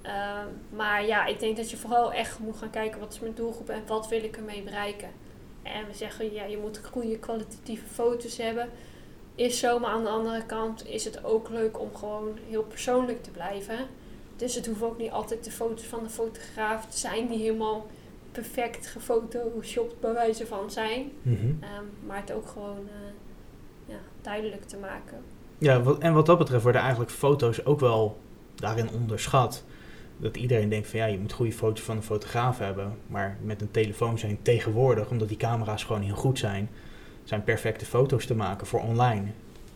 Ehm, 0.01 0.47
maar 0.69 1.06
ja, 1.06 1.25
ik 1.25 1.39
denk 1.39 1.58
dat 1.58 1.69
je 1.69 1.77
vooral 1.77 2.13
echt 2.13 2.39
moet 2.39 2.58
gaan 2.58 2.69
kijken 2.69 2.99
wat 2.99 3.13
is 3.13 3.19
mijn 3.19 3.34
doelgroep 3.34 3.69
en 3.69 3.84
wat 3.88 4.08
wil 4.08 4.23
ik 4.23 4.38
ermee 4.38 4.63
bereiken. 4.63 5.10
En 5.63 5.88
we 5.88 5.93
zeggen, 5.93 6.34
ja, 6.34 6.43
je 6.43 6.58
moet 6.58 6.82
goede 6.91 7.19
kwalitatieve 7.19 7.86
foto's 7.86 8.38
hebben 8.38 8.69
is 9.35 9.59
zo, 9.59 9.79
maar 9.79 9.89
aan 9.89 10.03
de 10.03 10.09
andere 10.09 10.45
kant 10.45 10.87
is 10.87 11.05
het 11.05 11.23
ook 11.23 11.49
leuk 11.49 11.79
om 11.79 11.95
gewoon 11.95 12.37
heel 12.49 12.63
persoonlijk 12.63 13.23
te 13.23 13.31
blijven. 13.31 13.77
Dus 14.35 14.55
het 14.55 14.67
hoeft 14.67 14.81
ook 14.81 14.97
niet 14.97 15.11
altijd 15.11 15.43
de 15.43 15.51
foto's 15.51 15.85
van 15.85 16.03
de 16.03 16.09
fotograaf 16.09 16.85
te 16.85 16.97
zijn 16.97 17.27
die 17.27 17.37
helemaal 17.37 17.87
perfect 18.31 18.87
gefotoshopt 18.87 19.99
bij 19.99 20.13
wijze 20.13 20.47
van 20.47 20.71
zijn. 20.71 21.11
Mhm. 21.21 21.35
Ehm, 21.59 21.83
maar 22.05 22.19
het 22.19 22.31
ook 22.31 22.47
gewoon 22.47 22.85
uh, 22.85 22.93
ja, 23.85 23.99
duidelijk 24.21 24.63
te 24.63 24.77
maken. 24.77 25.17
Ja, 25.57 25.81
wat, 25.81 25.99
en 25.99 26.13
wat 26.13 26.25
dat 26.25 26.37
betreft 26.37 26.63
worden 26.63 26.81
eigenlijk 26.81 27.11
foto's 27.11 27.65
ook 27.65 27.79
wel 27.79 28.17
daarin 28.55 28.89
onderschat. 28.89 29.63
Dat 30.17 30.37
iedereen 30.37 30.69
denkt 30.69 30.87
van 30.87 30.99
ja, 30.99 31.05
je 31.05 31.19
moet 31.19 31.33
goede 31.33 31.51
foto's 31.51 31.83
van 31.83 31.95
een 31.95 32.03
fotograaf 32.03 32.57
hebben. 32.57 32.97
Maar 33.07 33.37
met 33.41 33.61
een 33.61 33.71
telefoon 33.71 34.19
zijn 34.19 34.39
tegenwoordig, 34.41 35.09
omdat 35.09 35.27
die 35.27 35.37
camera's 35.37 35.83
gewoon 35.83 36.01
heel 36.01 36.15
goed 36.15 36.39
zijn, 36.39 36.69
zijn 37.23 37.43
perfecte 37.43 37.86
foto's 37.86 38.25
te 38.25 38.36
maken 38.36 38.67
voor 38.67 38.81
online. 38.81 39.27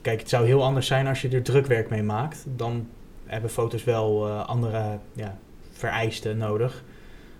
Kijk, 0.01 0.19
het 0.19 0.29
zou 0.29 0.45
heel 0.45 0.63
anders 0.63 0.88
zijn 0.88 1.07
als 1.07 1.21
je 1.21 1.29
er 1.29 1.43
drukwerk 1.43 1.89
mee 1.89 2.03
maakt. 2.03 2.43
Dan 2.45 2.89
hebben 3.25 3.49
foto's 3.49 3.83
wel 3.83 4.27
uh, 4.27 4.47
andere 4.47 4.99
ja, 5.13 5.38
vereisten 5.71 6.38
nodig. 6.38 6.83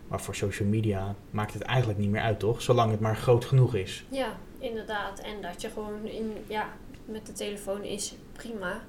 Maar 0.08 0.22
voor 0.22 0.36
social 0.36 0.70
media 0.70 1.16
maakt 1.30 1.54
het 1.54 1.62
eigenlijk 1.62 2.00
niet 2.00 2.10
meer 2.10 2.22
uit, 2.22 2.40
toch? 2.40 2.62
Zolang 2.62 2.92
het 2.92 3.00
maar 3.00 3.16
groot 3.16 3.46
genoeg 3.46 3.76
is. 3.76 4.06
Ja, 4.10 4.38
inderdaad. 4.60 5.20
En 5.20 5.42
dat 5.42 5.62
je 5.62 5.70
gewoon 5.70 6.06
in, 6.06 6.34
ja, 6.48 6.70
met 7.06 7.26
de 7.26 7.34
telefoon 7.34 7.84
is 7.84 8.16
prima. 8.32 8.82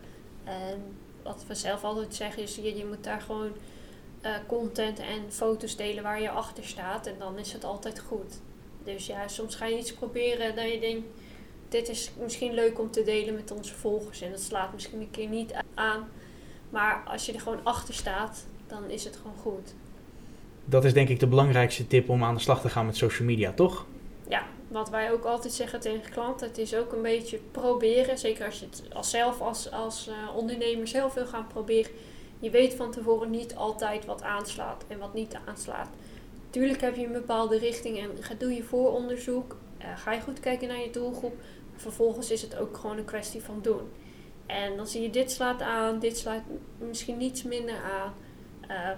En 0.44 0.82
wat 1.22 1.44
we 1.46 1.54
zelf 1.54 1.84
altijd 1.84 2.14
zeggen 2.14 2.42
is, 2.42 2.56
je, 2.56 2.76
je 2.76 2.86
moet 2.86 3.04
daar 3.04 3.20
gewoon 3.20 3.52
uh, 4.22 4.30
content 4.46 4.98
en 4.98 5.32
foto's 5.32 5.76
delen 5.76 6.02
waar 6.02 6.20
je 6.20 6.30
achter 6.30 6.64
staat. 6.64 7.06
En 7.06 7.14
dan 7.18 7.38
is 7.38 7.52
het 7.52 7.64
altijd 7.64 8.00
goed. 8.00 8.40
Dus 8.84 9.06
ja, 9.06 9.28
soms 9.28 9.54
ga 9.54 9.66
je 9.66 9.78
iets 9.78 9.92
proberen 9.92 10.56
dat 10.56 10.72
je 10.72 10.80
denkt, 10.80 11.06
dit 11.68 11.88
is 11.88 12.10
misschien 12.20 12.54
leuk 12.54 12.78
om 12.78 12.90
te 12.90 13.02
delen 13.02 13.34
met 13.34 13.50
onze 13.50 13.74
volgers. 13.74 14.20
En 14.20 14.30
dat 14.30 14.40
slaat 14.40 14.72
misschien 14.72 15.00
een 15.00 15.10
keer 15.10 15.28
niet 15.28 15.54
aan. 15.74 16.08
Maar 16.70 17.02
als 17.06 17.26
je 17.26 17.32
er 17.32 17.40
gewoon 17.40 17.64
achter 17.64 17.94
staat, 17.94 18.46
dan 18.66 18.90
is 18.90 19.04
het 19.04 19.16
gewoon 19.16 19.36
goed. 19.36 19.74
Dat 20.64 20.84
is 20.84 20.92
denk 20.92 21.08
ik 21.08 21.20
de 21.20 21.26
belangrijkste 21.26 21.86
tip 21.86 22.08
om 22.08 22.24
aan 22.24 22.34
de 22.34 22.40
slag 22.40 22.60
te 22.60 22.68
gaan 22.68 22.86
met 22.86 22.96
social 22.96 23.28
media, 23.28 23.52
toch? 23.52 23.86
Ja, 24.28 24.46
wat 24.68 24.90
wij 24.90 25.12
ook 25.12 25.24
altijd 25.24 25.52
zeggen 25.52 25.80
tegen 25.80 26.10
klanten, 26.10 26.48
het 26.48 26.58
is 26.58 26.74
ook 26.74 26.92
een 26.92 27.02
beetje 27.02 27.38
proberen. 27.50 28.18
Zeker 28.18 28.46
als 28.46 28.58
je 28.58 28.66
het 28.66 28.82
als 28.92 29.10
zelf 29.10 29.40
als, 29.40 29.70
als 29.70 30.08
uh, 30.08 30.36
ondernemer 30.36 30.88
zelf 30.88 31.14
wil 31.14 31.26
gaan 31.26 31.46
proberen. 31.46 31.90
Je 32.40 32.50
weet 32.50 32.74
van 32.74 32.90
tevoren 32.90 33.30
niet 33.30 33.54
altijd 33.54 34.04
wat 34.04 34.22
aanslaat 34.22 34.84
en 34.88 34.98
wat 34.98 35.14
niet 35.14 35.38
aanslaat. 35.44 35.88
Tuurlijk 36.50 36.80
heb 36.80 36.96
je 36.96 37.06
een 37.06 37.12
bepaalde 37.12 37.58
richting 37.58 37.98
en 37.98 38.10
ga, 38.20 38.34
doe 38.34 38.54
je 38.54 38.62
vooronderzoek. 38.62 39.56
Uh, 39.80 39.98
ga 39.98 40.12
je 40.12 40.20
goed 40.20 40.40
kijken 40.40 40.68
naar 40.68 40.80
je 40.80 40.90
doelgroep. 40.90 41.34
Vervolgens 41.76 42.30
is 42.30 42.42
het 42.42 42.56
ook 42.56 42.76
gewoon 42.76 42.98
een 42.98 43.04
kwestie 43.04 43.42
van 43.42 43.58
doen. 43.62 43.88
En 44.46 44.76
dan 44.76 44.86
zie 44.86 45.02
je 45.02 45.10
dit 45.10 45.30
slaat 45.30 45.62
aan, 45.62 45.98
dit 45.98 46.18
slaat 46.18 46.42
misschien 46.78 47.16
niets 47.16 47.42
minder 47.42 47.76
aan. 47.82 48.14
Uh, 48.70 48.90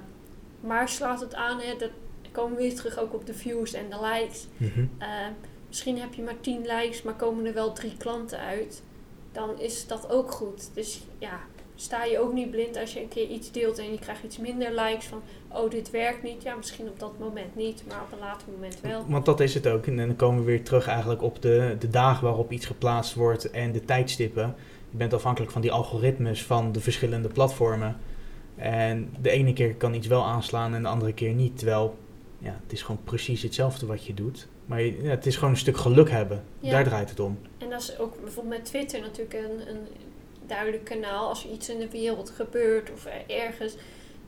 maar 0.61 0.89
slaat 0.89 1.21
het 1.21 1.35
aan, 1.35 1.61
hè, 1.61 1.77
dat 1.77 1.91
komen 2.33 2.57
we 2.57 2.63
weer 2.63 2.75
terug 2.75 2.99
ook 2.99 3.15
op 3.15 3.27
de 3.27 3.35
views 3.35 3.73
en 3.73 3.91
de 3.91 4.01
likes. 4.01 4.47
Mhm. 4.57 4.81
Uh, 4.81 5.27
misschien 5.69 5.99
heb 5.99 6.15
je 6.15 6.23
maar 6.23 6.41
10 6.41 6.61
likes, 6.61 7.03
maar 7.03 7.15
komen 7.15 7.47
er 7.47 7.55
wel 7.55 7.73
drie 7.73 7.97
klanten 7.97 8.39
uit. 8.39 8.83
Dan 9.33 9.61
is 9.61 9.87
dat 9.87 10.11
ook 10.11 10.31
goed. 10.31 10.71
Dus 10.75 11.01
ja, 11.19 11.41
sta 11.81 12.05
je 12.05 12.19
ook 12.19 12.33
niet 12.33 12.51
blind 12.51 12.77
als 12.77 12.93
je 12.93 13.01
een 13.01 13.09
keer 13.09 13.29
iets 13.29 13.53
deelt 13.53 13.79
en 13.79 13.93
je 13.93 13.99
krijgt 13.99 14.23
iets 14.25 14.39
minder 14.39 14.71
likes 14.71 15.07
van, 15.07 15.23
oh 15.49 15.71
dit 15.71 15.91
werkt 15.91 16.23
niet. 16.23 16.43
Ja, 16.43 16.55
misschien 16.55 16.89
op 16.89 16.99
dat 16.99 17.19
moment 17.19 17.57
niet, 17.57 17.83
maar 17.89 18.03
op 18.03 18.13
een 18.13 18.19
later 18.19 18.49
moment 18.53 18.81
wel. 18.81 19.05
Want 19.09 19.25
dat 19.25 19.41
is 19.41 19.55
het 19.55 19.67
ook. 19.67 19.87
En 19.87 19.97
dan 19.97 20.17
komen 20.17 20.45
we 20.45 20.51
weer 20.51 20.65
terug 20.65 20.87
eigenlijk 20.87 21.23
op 21.23 21.43
de, 21.43 21.77
de 21.79 21.91
dagen 21.91 22.25
waarop 22.25 22.53
iets 22.53 22.67
geplaatst 22.67 23.15
wordt 23.15 23.51
en 23.51 23.73
de 23.73 23.85
tijdstippen. 23.85 24.55
Je 24.91 24.97
bent 24.97 25.15
afhankelijk 25.15 25.53
van 25.53 25.61
die 25.61 25.73
algoritmes 25.73 26.45
van 26.45 26.73
de 26.73 26.81
verschillende 26.81 27.29
platformen. 27.29 27.97
En 28.57 29.15
de 29.21 29.31
ene 29.31 29.53
keer 29.53 29.75
kan 29.75 29.95
iets 29.95 30.07
wel 30.07 30.25
aanslaan 30.25 30.75
en 30.75 30.83
de 30.83 30.89
andere 30.89 31.13
keer 31.13 31.33
niet. 31.33 31.59
Terwijl 31.59 31.97
ja, 32.39 32.57
het 32.63 32.73
is 32.73 32.83
gewoon 32.83 33.01
precies 33.05 33.43
hetzelfde 33.43 33.87
wat 33.87 34.07
je 34.07 34.15
doet. 34.15 34.49
Maar 34.67 34.83
ja, 34.83 35.11
het 35.11 35.27
is 35.27 35.35
gewoon 35.35 35.51
een 35.51 35.57
stuk 35.57 35.77
geluk 35.77 36.11
hebben. 36.11 36.45
Ja. 36.59 36.71
Daar 36.71 36.85
draait 36.85 37.11
het 37.11 37.21
om. 37.21 37.39
En 37.59 37.71
dat 37.71 37.81
is 37.81 37.99
ook 37.99 38.21
bijvoorbeeld 38.23 38.57
met 38.57 38.65
Twitter 38.65 39.01
natuurlijk 39.01 39.35
een, 39.35 39.69
een 39.69 39.87
duidelijk 40.51 40.85
kanaal. 40.85 41.29
Als 41.29 41.45
er 41.45 41.51
iets 41.51 41.69
in 41.69 41.79
de 41.79 41.91
wereld 41.91 42.31
gebeurt 42.31 42.93
of 42.93 43.09
ergens, 43.27 43.77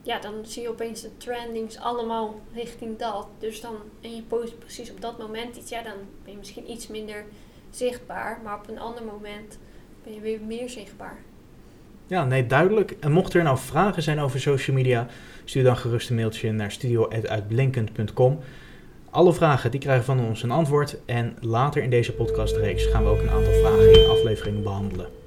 ja, 0.01 0.19
dan 0.19 0.33
zie 0.41 0.61
je 0.61 0.69
opeens 0.69 1.01
de 1.01 1.17
trendings 1.17 1.77
allemaal 1.77 2.41
richting 2.53 2.97
dat. 2.97 3.27
Dus 3.39 3.61
dan, 3.61 3.75
en 4.01 4.15
je 4.15 4.21
post 4.21 4.59
precies 4.59 4.91
op 4.91 5.01
dat 5.01 5.17
moment 5.17 5.55
iets, 5.55 5.69
ja, 5.69 5.81
dan 5.81 5.93
ben 6.23 6.31
je 6.31 6.37
misschien 6.37 6.71
iets 6.71 6.87
minder 6.87 7.25
zichtbaar. 7.69 8.39
Maar 8.43 8.57
op 8.57 8.69
een 8.69 8.79
ander 8.79 9.03
moment 9.03 9.57
ben 10.03 10.13
je 10.13 10.19
weer 10.19 10.39
meer 10.41 10.69
zichtbaar. 10.69 11.17
Ja, 12.07 12.25
nee, 12.25 12.47
duidelijk. 12.47 12.95
En 12.99 13.11
mocht 13.11 13.33
er 13.33 13.43
nou 13.43 13.57
vragen 13.57 14.03
zijn 14.03 14.19
over 14.19 14.39
social 14.39 14.75
media, 14.75 15.07
stuur 15.45 15.63
dan 15.63 15.77
gerust 15.77 16.09
een 16.09 16.15
mailtje 16.15 16.51
naar 16.51 16.71
studio.uitblinkend.com. 16.71 18.39
Alle 19.09 19.33
vragen 19.33 19.71
die 19.71 19.79
krijgen 19.79 20.05
van 20.05 20.19
ons 20.19 20.43
een 20.43 20.51
antwoord. 20.51 20.97
En 21.05 21.37
later 21.39 21.83
in 21.83 21.89
deze 21.89 22.13
podcastreeks 22.13 22.85
gaan 22.85 23.03
we 23.03 23.09
ook 23.09 23.21
een 23.21 23.29
aantal 23.29 23.53
vragen 23.53 23.93
in 23.93 24.09
afleveringen 24.09 24.63
behandelen. 24.63 25.22